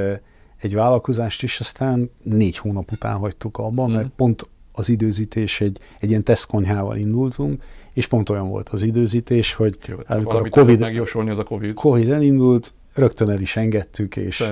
egy 0.62 0.74
vállalkozást, 0.74 1.43
és 1.43 1.60
aztán 1.60 2.10
négy 2.24 2.58
hónap 2.58 2.91
után 2.91 3.17
hagytuk 3.17 3.58
abban, 3.58 3.89
mm. 3.89 3.93
mert 3.93 4.10
pont 4.15 4.50
az 4.71 4.89
időzítés 4.89 5.62
egy, 5.62 5.80
egy 6.00 6.10
ilyen 6.10 6.24
tesztkonyhával 6.24 6.97
indultunk, 6.97 7.63
és 7.93 8.08
pont 8.08 8.30
olyan 8.30 8.50
volt 8.50 8.69
az 8.69 8.82
időzítés, 8.82 9.54
hogy 9.54 9.78
Jó, 9.88 9.95
amikor 10.08 10.36
a 10.36 10.50
COVID, 10.50 10.80
megjósolni 10.80 11.30
az 11.30 11.38
a 11.38 11.43
COVID. 11.43 11.74
COVID 11.74 12.10
elindult, 12.10 12.74
rögtön 12.93 13.30
el 13.30 13.41
is 13.41 13.56
engedtük, 13.56 14.15
és, 14.15 14.52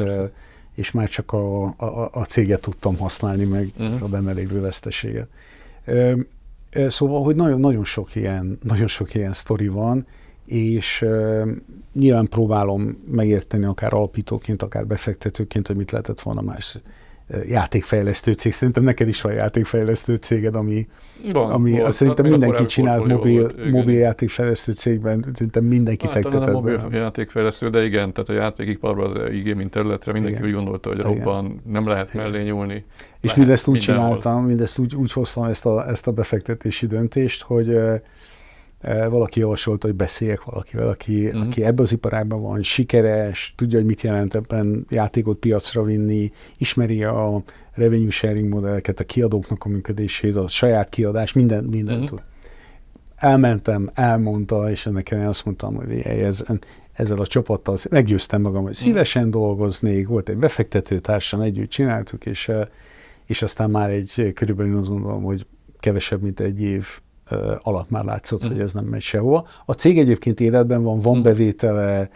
és 0.76 0.92
már 0.92 1.10
csak 1.10 1.32
a, 1.32 1.64
a, 1.64 2.10
a 2.12 2.26
céget 2.26 2.62
tudtam 2.62 2.98
használni, 2.98 3.46
meg 3.46 3.72
uh-huh. 3.80 4.04
a 4.04 4.08
benne 4.08 4.32
lévő 4.32 4.62
veszteséget. 4.62 5.28
Szóval, 6.88 7.24
hogy 7.24 7.36
nagyon, 7.36 7.60
nagyon 7.60 7.84
sok 7.84 8.16
ilyen, 8.16 8.60
nagyon 8.64 8.88
sok 8.88 9.14
ilyen 9.14 9.34
sztori 9.34 9.68
van, 9.68 10.06
és 10.50 11.06
nyilván 11.94 12.28
próbálom 12.28 13.04
megérteni 13.12 13.66
akár 13.66 13.94
alapítóként, 13.94 14.62
akár 14.62 14.88
befektetőként, 14.88 15.68
hogy 15.68 15.76
mit 15.76 15.92
lehetett 15.92 16.22
volna 16.22 16.42
más 16.42 16.80
játékfejlesztő 17.48 18.34
cég. 18.34 18.54
Szerintem 18.54 18.84
neked 18.84 19.08
is 19.08 19.22
van 19.22 19.34
játékfejlesztő 19.34 20.16
céged, 20.16 20.56
ami, 20.56 20.88
van, 21.32 21.52
ami 21.52 21.72
volt. 21.72 21.92
szerintem 21.92 22.26
hát 22.26 22.34
mindenki 22.34 22.66
csinált 22.66 23.06
mobil, 23.06 23.42
volt, 23.42 23.70
mobil 23.70 23.98
játékfejlesztő 23.98 24.72
cégben, 24.72 25.26
szerintem 25.34 25.64
mindenki 25.64 26.06
hát, 26.06 26.14
fektetett 26.14 26.46
nem 26.46 26.52
mobil 26.54 26.78
be. 26.90 26.98
játékfejlesztő, 26.98 27.70
de 27.70 27.86
igen, 27.86 28.14
tehát 28.14 28.30
a 28.30 28.34
játékiparban 28.34 29.12
az 29.12 29.22
e-gaming 29.22 29.70
területre 29.70 30.12
mindenki 30.12 30.38
igen. 30.38 30.50
úgy 30.50 30.56
gondolta, 30.56 30.90
hogy 30.90 31.02
robban, 31.02 31.62
nem 31.66 31.88
lehet 31.88 32.14
igen. 32.14 32.24
mellé 32.30 32.44
nyúlni. 32.44 32.74
És 33.22 33.30
lehet, 33.30 33.38
mindezt 33.38 33.68
úgy 33.68 33.80
csináltam, 33.80 34.46
mindezt 34.46 34.80
úgy, 34.80 34.96
úgy 34.96 35.12
hoztam 35.12 35.44
ezt 35.44 35.66
a, 35.66 35.90
ezt 35.90 36.08
a 36.08 36.12
befektetési 36.12 36.88
döntést, 36.88 37.42
hogy 37.42 37.78
valaki 39.10 39.40
javasolta, 39.40 39.88
hogy 39.88 39.96
beszéljek 39.96 40.44
valakivel, 40.44 40.88
aki, 40.88 41.26
uh-huh. 41.26 41.42
aki 41.42 41.64
ebben 41.64 41.84
az 41.84 41.92
iparágban 41.92 42.42
van, 42.42 42.64
sikeres, 42.64 43.54
tudja, 43.58 43.78
hogy 43.78 43.88
mit 43.88 44.02
jelent 44.02 44.36
ebben 44.36 44.86
játékot 44.90 45.38
piacra 45.38 45.84
vinni, 45.84 46.32
ismeri 46.58 47.04
a 47.04 47.44
revenue 47.74 48.10
sharing 48.10 48.48
modelleket, 48.48 49.00
a 49.00 49.04
kiadóknak 49.04 49.64
a 49.64 49.70
működését, 49.70 50.36
a 50.36 50.48
saját 50.48 50.90
kiadás, 50.90 51.34
minden, 51.34 51.64
mindent 51.64 52.02
uh-huh. 52.02 52.20
tud. 52.20 52.28
Elmentem, 53.16 53.90
elmondta, 53.94 54.72
és 54.72 54.86
ennek 54.86 55.12
én 55.12 55.20
azt 55.20 55.46
mondtam, 55.46 55.76
hogy 55.76 56.00
ez, 56.00 56.44
ezzel 56.94 57.20
a 57.20 57.28
csapattal 57.28 57.78
meggyőztem 57.90 58.42
magam, 58.42 58.64
hogy 58.64 58.74
szívesen 58.74 59.28
uh-huh. 59.28 59.42
dolgoznék, 59.42 60.08
volt 60.08 60.30
egy 60.30 60.38
befektetőtársam, 60.38 61.42
együtt 61.42 61.70
csináltuk, 61.70 62.26
és, 62.26 62.52
és 63.26 63.42
aztán 63.42 63.70
már 63.70 63.90
egy 63.90 64.32
körülbelül 64.36 64.78
azt 64.78 64.90
gondolom, 64.90 65.24
hogy 65.24 65.46
kevesebb, 65.80 66.22
mint 66.22 66.40
egy 66.40 66.62
év 66.62 67.00
alatt 67.62 67.90
már 67.90 68.04
látszott, 68.04 68.46
mm. 68.46 68.48
hogy 68.48 68.60
ez 68.60 68.74
nem 68.74 68.86
megy 68.86 69.02
sehova. 69.02 69.48
A 69.66 69.74
cég 69.74 70.00
egyébként 70.00 70.40
életben 70.40 70.84
van, 70.84 71.00
van 71.00 71.18
mm. 71.18 71.22
bevétele, 71.22 72.10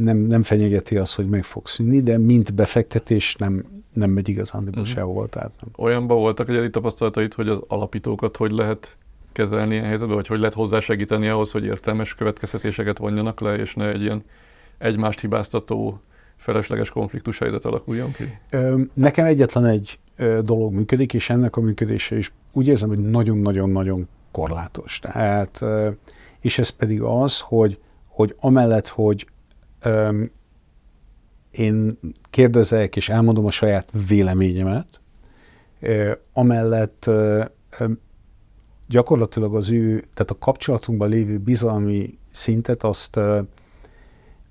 nem, 0.00 0.16
nem 0.16 0.42
fenyegeti 0.42 0.96
azt, 0.96 1.14
hogy 1.14 1.28
meg 1.28 1.44
fog 1.44 1.66
szűnni, 1.66 2.02
de 2.02 2.18
mint 2.18 2.54
befektetés 2.54 3.36
nem, 3.36 3.64
nem 3.92 4.10
megy 4.10 4.28
igazán 4.28 4.74
mm. 4.78 4.82
sehova. 4.82 5.26
Tehát 5.26 5.52
nem. 5.60 5.86
Olyanban 5.86 6.16
voltak 6.16 6.48
egyedi 6.48 6.70
tapasztalatait, 6.70 7.34
hogy 7.34 7.48
az 7.48 7.58
alapítókat 7.68 8.36
hogy 8.36 8.50
lehet 8.50 8.96
kezelni 9.32 9.72
ilyen 9.72 9.86
helyzetben, 9.86 10.16
vagy 10.16 10.26
hogy 10.26 10.38
lehet 10.38 10.54
hozzásegíteni 10.54 11.28
ahhoz, 11.28 11.50
hogy 11.50 11.64
értelmes 11.64 12.14
következtetéseket 12.14 12.98
vonjanak 12.98 13.40
le, 13.40 13.56
és 13.56 13.74
ne 13.74 13.88
egy 13.88 14.02
ilyen 14.02 14.22
egymást 14.78 15.20
hibáztató 15.20 16.00
felesleges 16.36 16.90
konfliktus 16.90 17.38
helyzet 17.38 17.64
alakuljon 17.64 18.12
ki? 18.12 18.56
Nekem 18.94 19.26
egyetlen 19.26 19.64
egy 19.64 19.98
dolog 20.42 20.72
működik, 20.72 21.14
és 21.14 21.30
ennek 21.30 21.56
a 21.56 21.60
működése 21.60 22.16
is 22.16 22.32
úgy 22.58 22.66
érzem, 22.66 22.88
hogy 22.88 22.98
nagyon-nagyon-nagyon 22.98 24.08
korlátos. 24.30 24.98
Tehát, 24.98 25.64
és 26.40 26.58
ez 26.58 26.68
pedig 26.68 27.02
az, 27.02 27.40
hogy, 27.40 27.78
hogy 28.06 28.34
amellett, 28.40 28.88
hogy 28.88 29.26
um, 29.84 30.30
én 31.50 31.98
kérdezek 32.30 32.96
és 32.96 33.08
elmondom 33.08 33.46
a 33.46 33.50
saját 33.50 33.92
véleményemet, 34.08 35.00
uh, 35.80 36.10
amellett 36.32 37.04
uh, 37.06 37.44
gyakorlatilag 38.88 39.54
az 39.54 39.70
ő, 39.70 40.04
tehát 40.14 40.30
a 40.30 40.38
kapcsolatunkban 40.38 41.08
lévő 41.08 41.38
bizalmi 41.38 42.18
szintet 42.30 42.82
azt, 42.82 43.16
uh, 43.16 43.38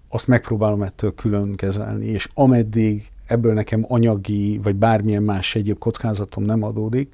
azt 0.09 0.27
megpróbálom 0.27 0.81
ettől 0.81 1.15
külön 1.15 1.55
kezelni, 1.55 2.05
és 2.05 2.29
ameddig 2.33 3.11
ebből 3.25 3.53
nekem 3.53 3.85
anyagi, 3.87 4.59
vagy 4.63 4.75
bármilyen 4.75 5.23
más 5.23 5.55
egyéb 5.55 5.77
kockázatom 5.77 6.43
nem 6.43 6.63
adódik, 6.63 7.13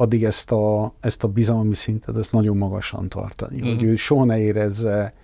addig 0.00 0.24
ezt 0.24 0.50
a, 0.50 0.94
ezt 1.00 1.24
a 1.24 1.28
bizalmi 1.28 1.74
szintet 1.74 2.16
ezt 2.16 2.32
nagyon 2.32 2.56
magasan 2.56 3.08
tartani. 3.08 3.56
Uh-huh. 3.56 3.74
Hogy 3.74 3.82
ő 3.82 3.96
soha 3.96 4.24
ne 4.24 4.40
érezze 4.40 5.14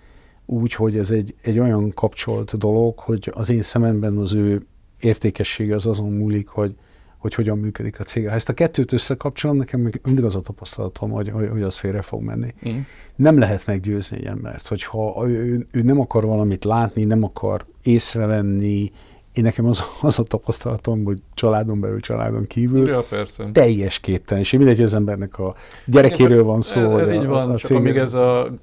úgy, 0.45 0.73
hogy 0.73 0.97
ez 0.97 1.11
egy, 1.11 1.35
egy 1.41 1.59
olyan 1.59 1.93
kapcsolt 1.93 2.57
dolog, 2.57 2.99
hogy 2.99 3.31
az 3.35 3.49
én 3.49 3.61
szememben 3.61 4.17
az 4.17 4.33
ő 4.33 4.61
értékessége 4.99 5.75
az 5.75 5.85
azon 5.85 6.11
múlik, 6.11 6.47
hogy, 6.47 6.75
hogy 7.17 7.33
hogyan 7.33 7.57
működik 7.57 7.99
a 7.99 8.03
cég. 8.03 8.27
Ha 8.27 8.33
ezt 8.33 8.49
a 8.49 8.53
kettőt 8.53 8.91
összekapcsolom, 8.91 9.57
nekem 9.57 9.91
mindig 10.03 10.23
az 10.23 10.35
a 10.35 10.39
tapasztalatom, 10.39 11.11
hogy, 11.11 11.29
hogy 11.29 11.61
az 11.61 11.77
félre 11.77 12.01
fog 12.01 12.21
menni. 12.21 12.53
Uh-huh. 12.63 12.81
Nem 13.15 13.37
lehet 13.37 13.65
meggyőzni 13.65 14.17
egy 14.17 14.25
embert, 14.25 14.67
hogyha 14.67 15.23
ő, 15.27 15.67
ő 15.71 15.81
nem 15.81 15.99
akar 15.99 16.25
valamit 16.25 16.63
látni, 16.63 17.03
nem 17.03 17.23
akar 17.23 17.65
észrevenni, 17.83 18.91
én 19.37 19.43
nekem 19.43 19.65
az, 19.65 19.83
az 20.01 20.19
a 20.19 20.23
tapasztalatom, 20.23 21.03
hogy 21.03 21.17
családon 21.33 21.79
belül, 21.79 21.99
családon 21.99 22.47
kívül 22.47 22.87
ja, 22.87 23.03
persze. 23.09 23.49
teljes 23.51 23.99
És 24.35 24.51
Mindegy, 24.51 24.81
az 24.81 24.93
embernek 24.93 25.39
a 25.39 25.55
gyerekéről 25.85 26.43
van 26.43 26.61
szó. 26.61 26.81
Ez, 26.97 27.09
ez 27.09 27.11
így 27.11 27.25
a, 27.25 27.27
van, 27.27 27.51
a 27.51 27.57
csak 27.57 27.77
amíg 27.77 27.97
ez 27.97 28.13
a 28.13 28.53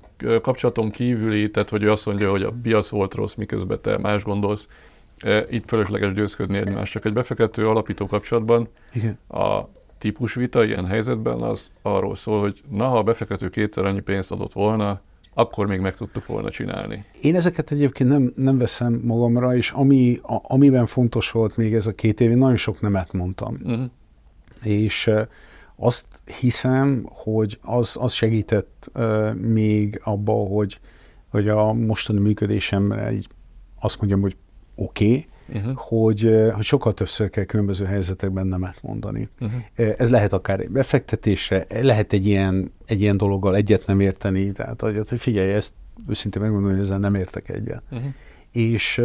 kapcsolaton 0.42 0.90
kívüli, 0.90 1.50
tehát 1.50 1.70
hogy 1.70 1.82
ő 1.82 1.90
azt 1.90 2.06
mondja, 2.06 2.30
hogy 2.30 2.42
a 2.42 2.52
piac 2.62 2.88
volt 2.88 3.14
rossz, 3.14 3.34
miközben 3.34 3.78
te 3.82 3.98
más 3.98 4.22
gondolsz, 4.22 4.68
itt 5.50 5.68
fölösleges 5.68 6.12
győzködni 6.12 6.56
egymást. 6.56 6.92
Csak 6.92 7.04
egy 7.04 7.12
befektető 7.12 7.68
alapító 7.68 8.06
kapcsolatban 8.06 8.68
Igen. 8.92 9.18
a 9.28 9.68
típusvita 9.98 10.64
ilyen 10.64 10.86
helyzetben 10.86 11.40
az 11.40 11.70
arról 11.82 12.14
szól, 12.14 12.40
hogy 12.40 12.62
na, 12.70 12.88
ha 12.88 12.98
a 12.98 13.02
befektető 13.02 13.48
kétszer 13.48 13.84
annyi 13.84 14.00
pénzt 14.00 14.32
adott 14.32 14.52
volna, 14.52 15.00
akkor 15.34 15.66
még 15.66 15.80
meg 15.80 15.96
tudtuk 15.96 16.26
volna 16.26 16.50
csinálni. 16.50 17.04
Én 17.20 17.34
ezeket 17.34 17.70
egyébként 17.70 18.10
nem, 18.10 18.32
nem 18.36 18.58
veszem 18.58 19.00
magamra, 19.04 19.56
és 19.56 19.70
ami, 19.70 20.18
a, 20.22 20.36
amiben 20.42 20.86
fontos 20.86 21.30
volt 21.30 21.56
még 21.56 21.74
ez 21.74 21.86
a 21.86 21.92
két 21.92 22.20
év, 22.20 22.30
én 22.30 22.38
nagyon 22.38 22.56
sok 22.56 22.80
nemet 22.80 23.12
mondtam. 23.12 23.58
Uh-huh. 23.62 23.90
És 24.62 25.10
azt 25.76 26.06
hiszem, 26.40 27.06
hogy 27.10 27.58
az, 27.62 27.96
az 28.00 28.12
segített 28.12 28.90
uh, 28.94 29.34
még 29.34 30.00
abba, 30.04 30.32
hogy, 30.32 30.80
hogy 31.28 31.48
a 31.48 31.72
mostani 31.72 32.20
működésem 32.20 32.92
egy, 32.92 33.28
azt 33.80 33.98
mondjam, 33.98 34.20
hogy 34.20 34.36
oké, 34.74 35.04
okay, 35.04 35.26
uh-huh. 35.48 35.72
hogy, 35.76 36.50
hogy 36.54 36.64
sokkal 36.64 36.94
többször 36.94 37.30
kell 37.30 37.44
különböző 37.44 37.84
helyzetekben 37.84 38.46
nemet 38.46 38.82
mondani. 38.82 39.28
Uh-huh. 39.40 39.94
Ez 39.98 40.10
lehet 40.10 40.32
akár 40.32 40.60
egy 40.60 40.70
befektetésre, 40.70 41.66
lehet 41.68 42.12
egy 42.12 42.26
ilyen, 42.26 42.72
egy 42.86 43.00
ilyen 43.00 43.16
dologgal 43.16 43.56
egyet 43.56 43.86
nem 43.86 44.00
érteni, 44.00 44.52
tehát 44.52 44.80
hogy, 44.80 45.08
hogy 45.08 45.20
figyelj, 45.20 45.52
ezt 45.52 45.74
őszintén 46.08 46.42
megmondom, 46.42 46.70
hogy 46.70 46.80
ezzel 46.80 46.98
nem 46.98 47.14
értek 47.14 47.48
egyet. 47.48 47.82
Uh-huh. 47.90 48.08
És, 48.52 49.02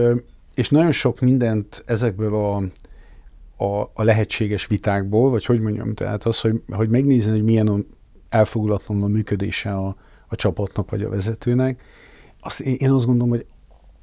és 0.55 0.69
nagyon 0.69 0.91
sok 0.91 1.19
mindent 1.19 1.83
ezekből 1.85 2.35
a, 2.35 2.55
a, 3.63 3.91
a 3.93 4.03
lehetséges 4.03 4.67
vitákból, 4.67 5.29
vagy 5.29 5.45
hogy 5.45 5.61
mondjam, 5.61 5.93
tehát 5.93 6.23
az, 6.23 6.39
hogy, 6.39 6.61
hogy 6.67 6.89
megnézni, 6.89 7.31
hogy 7.31 7.43
milyen 7.43 7.85
elfogulatlan 8.29 9.03
a 9.03 9.07
működése 9.07 9.71
a, 9.71 9.95
a 10.27 10.35
csapatnak 10.35 10.89
vagy 10.89 11.03
a 11.03 11.09
vezetőnek, 11.09 11.81
azt 12.39 12.59
én, 12.59 12.75
én 12.79 12.91
azt 12.91 13.05
gondolom, 13.05 13.29
hogy 13.29 13.45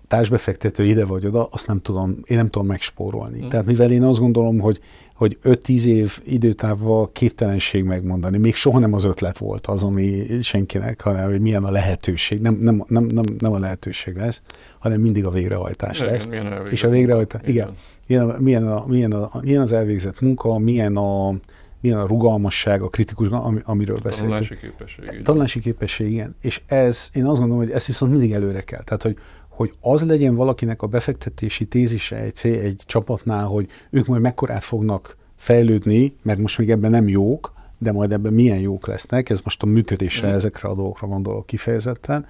társbefektető 0.08 0.84
ide 0.84 1.04
vagy 1.04 1.26
oda, 1.26 1.48
azt 1.50 1.66
nem 1.66 1.80
tudom, 1.80 2.16
én 2.24 2.36
nem 2.36 2.50
tudom 2.50 2.66
megspórolni. 2.66 3.44
Mm. 3.44 3.48
Tehát 3.48 3.66
mivel 3.66 3.90
én 3.90 4.02
azt 4.02 4.18
gondolom, 4.18 4.58
hogy, 4.58 4.80
hogy 5.14 5.38
5-10 5.44 5.84
év 5.84 6.20
időtávval 6.24 7.10
képtelenség 7.12 7.84
megmondani, 7.84 8.38
még 8.38 8.54
soha 8.54 8.78
nem 8.78 8.92
az 8.92 9.04
ötlet 9.04 9.38
volt 9.38 9.66
az, 9.66 9.82
ami 9.82 10.26
senkinek, 10.42 11.00
hanem 11.00 11.30
hogy 11.30 11.40
milyen 11.40 11.64
a 11.64 11.70
lehetőség, 11.70 12.40
nem, 12.40 12.54
nem, 12.54 12.84
nem, 12.88 13.04
nem, 13.04 13.24
nem 13.38 13.52
a 13.52 13.58
lehetőség 13.58 14.16
lesz, 14.16 14.40
hanem 14.78 15.00
mindig 15.00 15.26
a 15.26 15.30
végrehajtás 15.30 16.00
igen, 16.00 16.12
lesz. 16.12 16.26
Milyen 16.26 16.66
és 16.70 16.82
a 16.82 16.88
végrehajtás, 16.88 17.40
igen, 17.44 17.68
igen 18.06 18.36
milyen, 18.38 18.68
a, 18.68 18.86
milyen, 18.86 19.12
a, 19.12 19.30
milyen 19.42 19.60
az 19.60 19.72
elvégzett 19.72 20.20
munka, 20.20 20.58
milyen 20.58 20.96
a, 20.96 21.32
milyen 21.80 21.98
a 21.98 22.06
rugalmasság, 22.06 22.82
a 22.82 22.88
kritikus, 22.88 23.28
am, 23.28 23.60
amiről 23.64 23.98
beszéltünk. 24.02 24.38
Tanulási 24.38 24.56
képesség. 24.56 25.22
Tanulási 25.22 25.60
képesség, 25.60 26.10
igen. 26.10 26.36
És 26.40 26.60
ez, 26.66 27.10
én 27.12 27.24
azt 27.24 27.38
gondolom, 27.38 27.64
hogy 27.64 27.70
ez 27.70 27.86
viszont 27.86 28.12
mindig 28.12 28.32
előre 28.32 28.60
kell. 28.60 28.82
Tehát, 28.82 29.02
hogy, 29.02 29.16
hogy 29.56 29.72
az 29.80 30.02
legyen 30.02 30.34
valakinek 30.34 30.82
a 30.82 30.86
befektetési 30.86 31.66
tézise 31.66 32.16
egy, 32.16 32.34
cél, 32.34 32.60
egy 32.60 32.82
csapatnál, 32.86 33.44
hogy 33.44 33.68
ők 33.90 34.06
majd 34.06 34.20
mekkorát 34.20 34.64
fognak 34.64 35.16
fejlődni, 35.36 36.16
mert 36.22 36.38
most 36.38 36.58
még 36.58 36.70
ebben 36.70 36.90
nem 36.90 37.08
jók, 37.08 37.52
de 37.78 37.92
majd 37.92 38.12
ebben 38.12 38.32
milyen 38.32 38.58
jók 38.58 38.86
lesznek, 38.86 39.30
ez 39.30 39.40
most 39.40 39.62
a 39.62 39.66
működésre, 39.66 40.28
mm. 40.28 40.34
ezekre 40.34 40.68
a 40.68 40.74
dolgokra 40.74 41.06
gondolok 41.06 41.46
kifejezetten, 41.46 42.26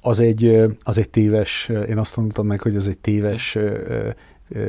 az 0.00 0.20
egy, 0.20 0.62
az 0.82 0.98
egy 0.98 1.08
téves, 1.08 1.68
én 1.88 1.98
azt 1.98 2.16
mondtam 2.16 2.46
meg, 2.46 2.60
hogy 2.60 2.76
az 2.76 2.88
egy 2.88 2.98
téves 2.98 3.58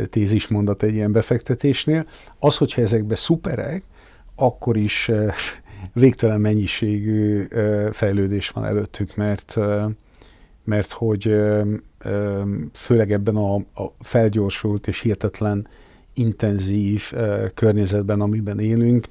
tézismondat 0.10 0.84
egy 0.84 0.94
ilyen 0.94 1.12
befektetésnél. 1.12 2.06
Az, 2.40 2.58
hogyha 2.58 2.82
ezekbe 2.82 3.16
szuperek, 3.16 3.84
akkor 4.36 4.78
is 4.78 5.12
végtelen 5.94 6.42
mennyiségű 6.42 7.48
fejlődés 7.92 8.50
van 8.50 8.66
előttük, 8.66 9.16
mert 9.16 9.58
mert 10.68 10.92
hogy 10.92 11.36
főleg 12.74 13.12
ebben 13.12 13.36
a, 13.36 13.56
a 13.56 13.94
felgyorsult 14.00 14.88
és 14.88 15.00
hihetetlen 15.00 15.68
intenzív 16.14 17.14
környezetben, 17.54 18.22
amiben 18.22 18.60
élünk, 18.60 19.08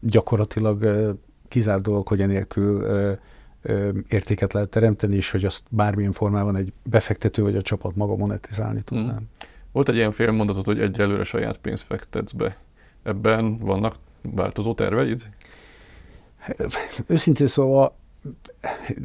gyakorlatilag 0.00 0.86
kizárt 1.48 1.82
dolog, 1.82 2.08
hogy 2.08 2.20
enélkül 2.20 2.86
értéket 4.08 4.52
lehet 4.52 4.68
teremteni, 4.68 5.16
és 5.16 5.30
hogy 5.30 5.44
azt 5.44 5.62
bármilyen 5.68 6.12
formában 6.12 6.56
egy 6.56 6.72
befektető 6.82 7.42
vagy 7.42 7.56
a 7.56 7.62
csapat 7.62 7.96
maga 7.96 8.16
monetizálni 8.16 8.82
tudná. 8.82 9.14
Mm. 9.14 9.24
Volt 9.72 9.88
egy 9.88 9.94
ilyen 9.94 10.12
félmondatot, 10.12 10.64
hogy 10.64 10.80
egyelőre 10.80 11.24
saját 11.24 11.58
pénzt 11.58 11.84
fektetsz 11.84 12.32
be. 12.32 12.56
Ebben 13.02 13.58
vannak 13.58 13.94
változó 14.22 14.74
terveid? 14.74 15.22
Őszintén 17.06 17.46
szóval 17.46 17.94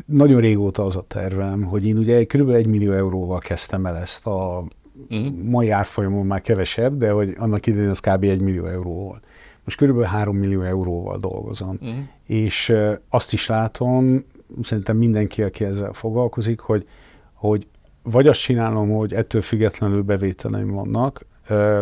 nagyon 0.05 0.41
régóta 0.41 0.83
az 0.83 0.95
a 0.95 1.05
tervem, 1.07 1.63
hogy 1.63 1.85
én 1.85 1.97
ugye 1.97 2.23
kb. 2.23 2.49
egy 2.49 2.67
millió 2.67 2.91
euróval 2.91 3.39
kezdtem 3.39 3.85
el 3.85 3.97
ezt 3.97 4.27
a 4.27 4.63
uh-huh. 5.09 5.33
mai 5.43 5.69
árfolyamon 5.69 6.25
már 6.25 6.41
kevesebb, 6.41 6.97
de 6.97 7.11
hogy 7.11 7.33
annak 7.37 7.65
idején 7.65 7.89
az 7.89 7.99
kb. 7.99 8.23
egy 8.23 8.41
millió 8.41 8.65
euró 8.65 8.93
volt. 8.93 9.23
Most 9.63 9.83
kb. 9.83 10.01
3 10.01 10.37
millió 10.37 10.61
euróval 10.61 11.17
dolgozom. 11.17 11.77
Uh-huh. 11.81 11.95
És 12.25 12.73
azt 13.09 13.33
is 13.33 13.47
látom, 13.47 14.23
szerintem 14.63 14.97
mindenki, 14.97 15.43
aki 15.43 15.63
ezzel 15.63 15.93
foglalkozik, 15.93 16.59
hogy, 16.59 16.87
hogy 17.33 17.67
vagy 18.03 18.27
azt 18.27 18.39
csinálom, 18.39 18.89
hogy 18.89 19.13
ettől 19.13 19.41
függetlenül 19.41 20.01
bevételeim 20.01 20.71
vannak, 20.71 21.25
ö, 21.47 21.81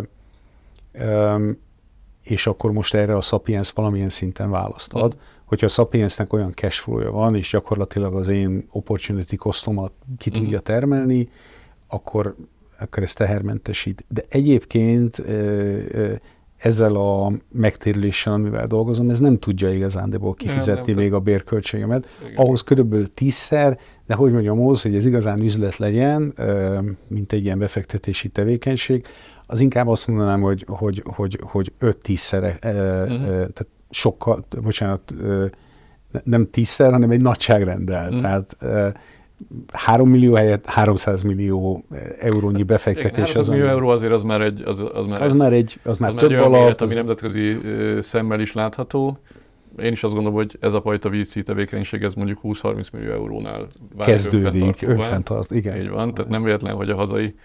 ö, 0.91 1.50
és 2.23 2.47
akkor 2.47 2.71
most 2.71 2.93
erre 2.93 3.15
a 3.15 3.21
Sapiens 3.21 3.71
valamilyen 3.71 4.09
szinten 4.09 4.49
választ 4.49 4.93
ad. 4.93 5.17
Hogyha 5.45 5.65
a 5.65 5.69
Sapiensnek 5.69 6.33
olyan 6.33 6.53
cashflow-ja 6.53 7.12
van, 7.12 7.36
és 7.36 7.49
gyakorlatilag 7.49 8.15
az 8.15 8.27
én 8.27 8.67
opportunity 8.71 9.36
costomat 9.36 9.91
ki 10.17 10.29
uh-huh. 10.29 10.43
tudja 10.43 10.59
termelni, 10.59 11.29
akkor, 11.88 12.36
akkor 12.79 13.03
ez 13.03 13.13
tehermentesít. 13.13 14.05
De 14.07 14.25
egyébként 14.29 15.21
ezzel 16.63 16.95
a 16.95 17.31
megtérüléssel, 17.51 18.33
amivel 18.33 18.67
dolgozom, 18.67 19.09
ez 19.09 19.19
nem 19.19 19.39
tudja 19.39 19.73
igazándiból 19.73 20.33
kifizetni 20.33 20.86
nem, 20.86 20.95
nem, 20.95 21.03
még 21.03 21.13
a 21.13 21.19
bérköltségemet. 21.19 22.07
Igen. 22.23 22.36
Ahhoz 22.36 22.62
körülbelül 22.62 23.13
tízszer, 23.13 23.77
de 24.05 24.13
hogy 24.13 24.31
mondjam, 24.31 24.59
ahhoz, 24.59 24.81
hogy 24.81 24.95
ez 24.95 25.05
igazán 25.05 25.41
üzlet 25.41 25.77
legyen, 25.77 26.33
mint 27.07 27.31
egy 27.31 27.43
ilyen 27.43 27.59
befektetési 27.59 28.29
tevékenység, 28.29 29.05
az 29.47 29.60
inkább 29.60 29.88
azt 29.88 30.08
mondanám, 30.08 30.41
hogy, 30.41 30.65
hogy, 30.67 31.03
hogy, 31.06 31.39
hogy 31.41 31.73
öt-tízszer, 31.79 32.43
uh-huh. 32.43 33.19
tehát 33.27 33.67
sokkal, 33.89 34.45
bocsánat, 34.62 35.13
nem 36.23 36.49
tízszer, 36.49 36.91
hanem 36.91 37.12
egy 37.12 37.21
nagyságrendel. 37.21 38.12
Mm. 38.12 38.17
Tehát 38.17 38.58
3 39.71 40.10
millió 40.10 40.34
helyett 40.34 40.65
300 40.65 41.21
millió 41.21 41.84
eurónyi 42.19 42.63
befektetés. 42.63 43.12
Igen, 43.12 43.19
300 43.19 43.49
millió 43.49 43.67
euró 43.67 43.89
azért 43.89 44.12
az 44.12 44.23
már 44.23 44.41
egy, 44.41 44.62
az, 44.65 44.79
az 44.93 45.06
már, 45.06 45.21
az 45.21 45.32
egy, 45.32 45.38
már 45.38 45.53
egy, 45.53 45.79
az 45.84 45.97
már 45.97 46.10
az 46.10 46.15
több 46.15 46.32
már 46.32 46.39
alap. 46.39 46.60
Méret, 46.60 46.82
ami 46.82 46.93
nemzetközi 46.93 47.58
szemmel 47.99 48.39
is 48.39 48.53
látható. 48.53 49.17
Én 49.79 49.91
is 49.91 50.03
azt 50.03 50.13
gondolom, 50.13 50.38
hogy 50.38 50.58
ez 50.60 50.73
a 50.73 50.82
fajta 50.82 51.10
VC 51.10 51.43
tevékenység, 51.43 52.03
ez 52.03 52.13
mondjuk 52.13 52.39
20-30 52.43 52.91
millió 52.93 53.12
eurónál 53.12 53.67
kezdődik, 53.97 54.82
önfenntart, 54.82 55.51
igen. 55.51 55.82
Így 55.82 55.89
van, 55.89 56.13
tehát 56.13 56.32
nem 56.32 56.43
véletlen, 56.43 56.75
hogy 56.75 56.89
a 56.89 56.95
hazai 56.95 57.36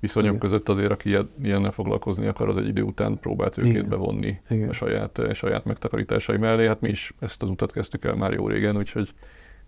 viszonyok 0.00 0.28
Igen. 0.28 0.40
között 0.40 0.68
azért, 0.68 0.90
aki 0.90 1.16
ilyennel 1.42 1.70
foglalkozni 1.70 2.26
akar, 2.26 2.48
az 2.48 2.56
egy 2.56 2.68
idő 2.68 2.82
után 2.82 3.18
próbált 3.18 3.58
őket 3.58 3.70
Igen. 3.70 3.88
bevonni 3.88 4.40
Igen. 4.50 4.68
a 4.68 4.72
saját, 4.72 5.18
a 5.18 5.34
saját 5.34 5.64
megtakarításai 5.64 6.36
mellé. 6.36 6.66
Hát 6.66 6.80
mi 6.80 6.88
is 6.88 7.14
ezt 7.18 7.42
az 7.42 7.50
utat 7.50 7.72
kezdtük 7.72 8.04
el 8.04 8.14
már 8.14 8.32
jó 8.32 8.48
régen, 8.48 8.76
úgyhogy, 8.76 9.14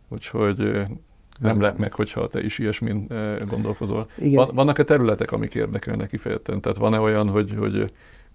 úgyhogy 0.09 0.87
nem 1.41 1.61
lep 1.61 1.79
meg, 1.79 1.93
hogyha 1.93 2.29
te 2.29 2.43
is 2.43 2.59
ilyesmin 2.59 3.07
gondolkozol. 3.49 4.11
Igen. 4.19 4.49
Vannak-e 4.55 4.85
területek, 4.85 5.33
amik 5.33 5.55
érdekelnek 5.55 6.09
kifejezetten? 6.09 6.61
Tehát 6.61 6.79
van-e 6.79 6.99
olyan, 6.99 7.29
hogy, 7.29 7.55
hogy 7.59 7.85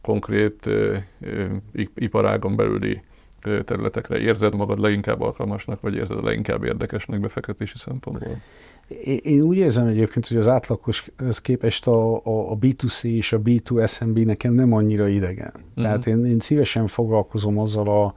konkrét 0.01 0.69
iparágon 1.95 2.55
belüli 2.55 3.01
területekre 3.63 4.19
érzed 4.19 4.55
magad 4.55 4.79
leginkább 4.79 5.21
alkalmasnak, 5.21 5.81
vagy 5.81 5.95
érzed 5.95 6.23
leginkább 6.23 6.63
érdekesnek 6.63 7.19
befektetési 7.19 7.77
szempontból? 7.77 8.37
Én 9.23 9.41
úgy 9.41 9.57
érzem 9.57 9.87
egyébként, 9.87 10.27
hogy 10.27 10.37
az 10.37 10.47
átlagos 10.47 11.11
képest 11.41 11.87
a, 11.87 12.15
a, 12.15 12.51
a 12.51 12.57
B2C 12.57 13.03
és 13.03 13.33
a 13.33 13.41
B2 13.41 13.87
SMB 13.87 14.17
nekem 14.17 14.53
nem 14.53 14.73
annyira 14.73 15.07
idegen. 15.07 15.53
Uh-huh. 15.55 15.83
Tehát 15.83 16.07
én, 16.07 16.25
én 16.25 16.39
szívesen 16.39 16.87
foglalkozom 16.87 17.59
azzal 17.59 17.87
a, 17.87 18.13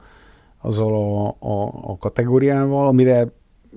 azzal 0.61 0.95
a, 0.95 1.27
a, 1.27 1.89
a 1.91 1.97
kategóriával, 1.97 2.87
amire 2.87 3.27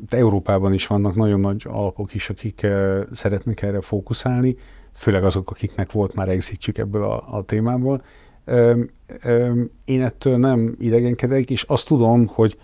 Európában 0.08 0.72
is 0.72 0.86
vannak 0.86 1.14
nagyon 1.14 1.40
nagy 1.40 1.66
alapok 1.68 2.14
is, 2.14 2.30
akik 2.30 2.60
uh, 2.64 3.00
szeretnek 3.12 3.62
erre 3.62 3.80
fókuszálni, 3.80 4.56
főleg 4.92 5.24
azok, 5.24 5.50
akiknek 5.50 5.92
volt 5.92 6.14
már 6.14 6.28
exitjük 6.28 6.78
ebből 6.78 7.04
a, 7.04 7.36
a 7.36 7.42
témából. 7.42 8.02
Um, 8.46 8.86
um, 9.24 9.70
én 9.84 10.02
ettől 10.02 10.36
nem 10.36 10.76
idegenkedek, 10.78 11.50
és 11.50 11.62
azt 11.62 11.86
tudom, 11.86 12.26
hogy 12.26 12.56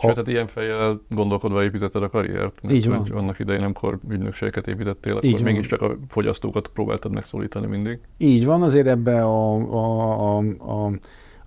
Hát 0.00 0.04
ha... 0.04 0.12
tehát 0.12 0.28
ilyen 0.28 0.46
fejjel 0.46 1.00
gondolkodva 1.08 1.62
építetted 1.62 2.02
a 2.02 2.08
karriert, 2.08 2.62
mert 2.62 2.74
Így 2.74 2.88
van. 2.88 3.06
annak 3.14 3.38
idején, 3.38 3.62
amikor 3.62 3.98
ügynökségeket 4.08 4.66
építettél, 4.66 5.12
akkor 5.12 5.24
Így 5.24 5.42
mégiscsak 5.42 5.82
a 5.82 5.96
fogyasztókat 6.08 6.68
próbáltad 6.68 7.12
megszólítani 7.12 7.66
mindig. 7.66 7.98
Így 8.18 8.44
van, 8.44 8.62
azért 8.62 8.86
ebbe 8.86 9.24
a, 9.24 9.54
a, 9.54 10.36
a, 10.36 10.84
a 10.86 10.90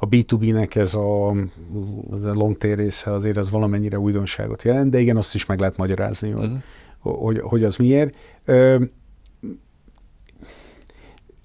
a 0.01 0.07
B2B-nek 0.07 0.75
ez 0.75 0.93
a, 0.93 1.27
a 1.27 1.35
long 2.21 2.57
tail 2.57 2.75
része 2.75 3.13
azért 3.13 3.37
az 3.37 3.49
valamennyire 3.49 3.99
újdonságot 3.99 4.63
jelent, 4.63 4.89
de 4.89 4.99
igen, 4.99 5.17
azt 5.17 5.35
is 5.35 5.45
meg 5.45 5.59
lehet 5.59 5.77
magyarázni, 5.77 6.33
uh-huh. 6.33 6.51
hogy, 6.99 7.15
hogy, 7.19 7.39
hogy 7.39 7.63
az 7.63 7.77
miért. 7.77 8.15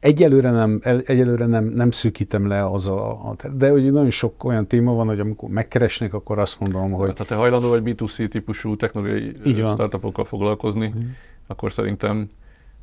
Egyelőre 0.05 0.51
nem, 0.51 0.81
egyelőre 0.83 1.47
nem, 1.47 1.65
nem 1.65 1.91
szűkítem 1.91 2.47
le 2.47 2.67
az 2.67 2.89
a, 2.89 3.11
a 3.11 3.37
de 3.53 3.71
hogy 3.71 3.93
nagyon 3.93 4.11
sok 4.11 4.45
olyan 4.45 4.67
téma 4.67 4.95
van, 4.95 5.07
hogy 5.07 5.21
amikor 5.21 5.49
megkeresnek, 5.49 6.15
akkor 6.15 6.39
azt 6.39 6.61
mondom, 6.61 6.91
hogy... 6.91 7.07
Hát, 7.07 7.19
ha 7.19 7.25
te 7.25 7.35
hajlandó 7.35 7.69
vagy 7.69 7.83
B2C 7.85 8.29
típusú 8.29 8.77
technológiai 8.77 9.35
startupokkal 9.55 10.25
foglalkozni, 10.25 10.93
mm. 10.97 11.01
akkor 11.47 11.73
szerintem 11.73 12.29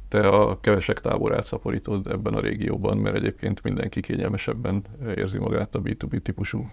te 0.07 0.27
a 0.27 0.59
kevesek 0.61 0.99
táborát 0.99 1.43
szaporítod 1.43 2.07
ebben 2.07 2.33
a 2.33 2.39
régióban, 2.39 2.97
mert 2.97 3.15
egyébként 3.15 3.63
mindenki 3.63 3.99
kényelmesebben 3.99 4.81
érzi 5.15 5.39
magát 5.39 5.75
a 5.75 5.81
B2B 5.81 6.21
típusú 6.21 6.69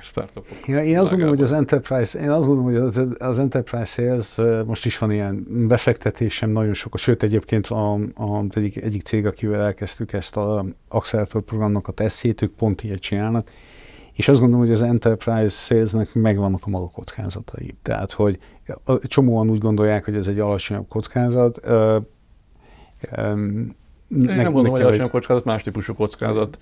startupok. 0.00 0.66
Ja, 0.66 0.84
én 0.84 0.98
azt 0.98 1.08
gondolom, 1.08 1.34
hogy 1.34 1.44
az 1.44 1.52
Enterprise, 1.52 2.20
én 2.20 2.30
azt 2.30 2.46
gondolom, 2.46 2.90
hogy 2.90 3.06
az, 3.18 3.38
Enterprise 3.38 3.84
Sales 3.84 4.64
most 4.66 4.86
is 4.86 4.98
van 4.98 5.10
ilyen 5.10 5.46
befektetésem 5.48 6.50
nagyon 6.50 6.74
sok, 6.74 6.98
sőt 6.98 7.22
egyébként 7.22 7.66
a, 7.66 7.92
a 7.94 8.44
egyik, 8.50 8.76
egyik 8.76 9.02
cég, 9.02 9.26
akivel 9.26 9.60
elkezdtük 9.60 10.12
ezt 10.12 10.36
a 10.36 10.64
Accelerator 10.88 11.42
programnak 11.42 11.88
a 11.88 11.92
tesztjét, 11.92 12.42
ők 12.42 12.52
pont 12.52 12.82
ilyet 12.82 13.00
csinálnak, 13.00 13.50
és 14.12 14.28
azt 14.28 14.40
gondolom, 14.40 14.64
hogy 14.64 14.74
az 14.74 14.82
Enterprise 14.82 15.48
Salesnek 15.48 16.14
megvannak 16.14 16.62
a 16.64 16.70
maga 16.70 16.88
kockázatai. 16.88 17.74
Tehát, 17.82 18.12
hogy 18.12 18.38
csomóan 19.02 19.50
úgy 19.50 19.58
gondolják, 19.58 20.04
hogy 20.04 20.16
ez 20.16 20.26
egy 20.26 20.38
alacsonyabb 20.38 20.88
kockázat, 20.88 21.60
Um, 23.16 23.76
én 24.08 24.18
ne, 24.18 24.34
nem 24.34 24.44
gondolom, 24.44 24.70
hogy 24.70 24.80
alacsonyabb 24.80 25.10
kockázat, 25.10 25.44
más 25.44 25.62
típusú 25.62 25.94
kockázat. 25.94 26.58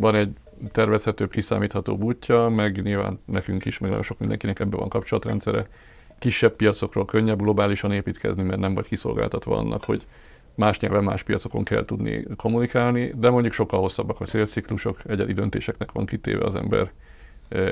Van 0.00 0.14
egy 0.14 0.36
tervezhetőbb, 0.72 1.30
kiszámíthatóbb 1.30 2.02
útja, 2.02 2.48
meg 2.48 2.82
nyilván 2.82 3.20
nekünk 3.24 3.64
is, 3.64 3.78
meg 3.78 3.88
nagyon 3.88 4.04
sok 4.04 4.18
mindenkinek 4.18 4.60
ebben 4.60 4.78
van 4.78 4.88
kapcsolatrendszere. 4.88 5.66
Kisebb 6.18 6.56
piacokról 6.56 7.04
könnyebb 7.04 7.40
globálisan 7.40 7.92
építkezni, 7.92 8.42
mert 8.42 8.60
nem 8.60 8.74
vagy 8.74 8.86
kiszolgáltatva 8.86 9.56
annak, 9.56 9.84
hogy 9.84 10.06
más 10.54 10.78
nyelven, 10.78 11.04
más 11.04 11.22
piacokon 11.22 11.64
kell 11.64 11.84
tudni 11.84 12.24
kommunikálni, 12.36 13.12
de 13.16 13.30
mondjuk 13.30 13.52
sokkal 13.52 13.80
hosszabbak 13.80 14.20
a 14.20 14.26
szélciklusok, 14.26 15.00
egyedi 15.06 15.32
döntéseknek 15.32 15.92
van 15.92 16.06
kitéve 16.06 16.44
az 16.44 16.54
ember, 16.54 16.90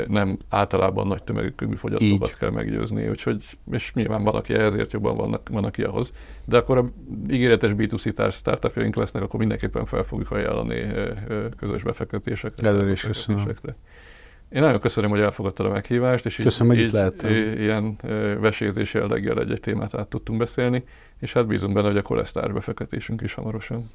nem 0.09 0.39
általában 0.49 1.07
nagy 1.07 1.23
tömegű 1.23 1.75
fogyasztókat 1.75 2.29
Így. 2.29 2.37
kell 2.37 2.51
meggyőzni, 2.51 3.09
úgyhogy, 3.09 3.45
és 3.71 3.93
nyilván 3.95 4.23
valaki 4.23 4.55
ezért 4.55 4.93
jobban 4.93 5.17
vannak, 5.17 5.49
van, 5.49 5.65
aki 5.65 5.83
ahhoz. 5.83 6.13
De 6.45 6.57
akkor 6.57 6.79
a 6.79 6.91
ígéretes 7.31 7.73
B2C 7.77 8.33
startupjaink 8.33 8.97
lesznek, 8.97 9.23
akkor 9.23 9.39
mindenképpen 9.39 9.85
fel 9.85 10.03
fogjuk 10.03 10.31
ajánlani 10.31 10.87
közös 11.57 11.83
befektetésekre. 11.83 12.69
Előre 12.69 12.91
is 12.91 13.03
köszönöm. 13.03 13.49
Én 14.49 14.63
nagyon 14.63 14.81
köszönöm, 14.81 15.11
hogy 15.11 15.21
elfogadtad 15.21 15.67
a 15.67 15.71
meghívást, 15.71 16.27
és 16.27 16.37
köszönöm, 16.37 16.73
így, 16.73 16.99
így 17.31 17.61
ilyen 17.61 17.97
vesézés 18.41 18.95
jelleggel 18.95 19.41
egy-egy 19.41 19.61
témát 19.61 19.95
át 19.95 20.09
tudtunk 20.09 20.39
beszélni, 20.39 20.85
és 21.21 21.33
hát 21.33 21.47
bízunk 21.47 21.75
benne, 21.75 21.87
hogy 21.87 21.97
a 21.97 22.03
kolesztár 22.03 22.53
befektetésünk 22.53 23.21
is 23.21 23.35
hamarosan. 23.35 23.91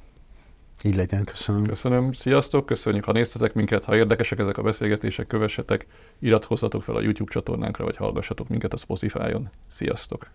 Így 0.82 0.96
legyen, 0.96 1.24
köszönöm. 1.24 1.66
Köszönöm, 1.66 2.12
sziasztok, 2.12 2.66
köszönjük, 2.66 3.04
ha 3.04 3.12
néztetek 3.12 3.54
minket, 3.54 3.84
ha 3.84 3.96
érdekesek 3.96 4.38
ezek 4.38 4.58
a 4.58 4.62
beszélgetések, 4.62 5.26
kövessetek, 5.26 5.86
iratkozzatok 6.18 6.82
fel 6.82 6.96
a 6.96 7.00
YouTube 7.00 7.32
csatornánkra, 7.32 7.84
vagy 7.84 7.96
hallgassatok 7.96 8.48
minket 8.48 8.72
a 8.72 8.76
Spotify-on. 8.76 9.50
Sziasztok! 9.68 10.30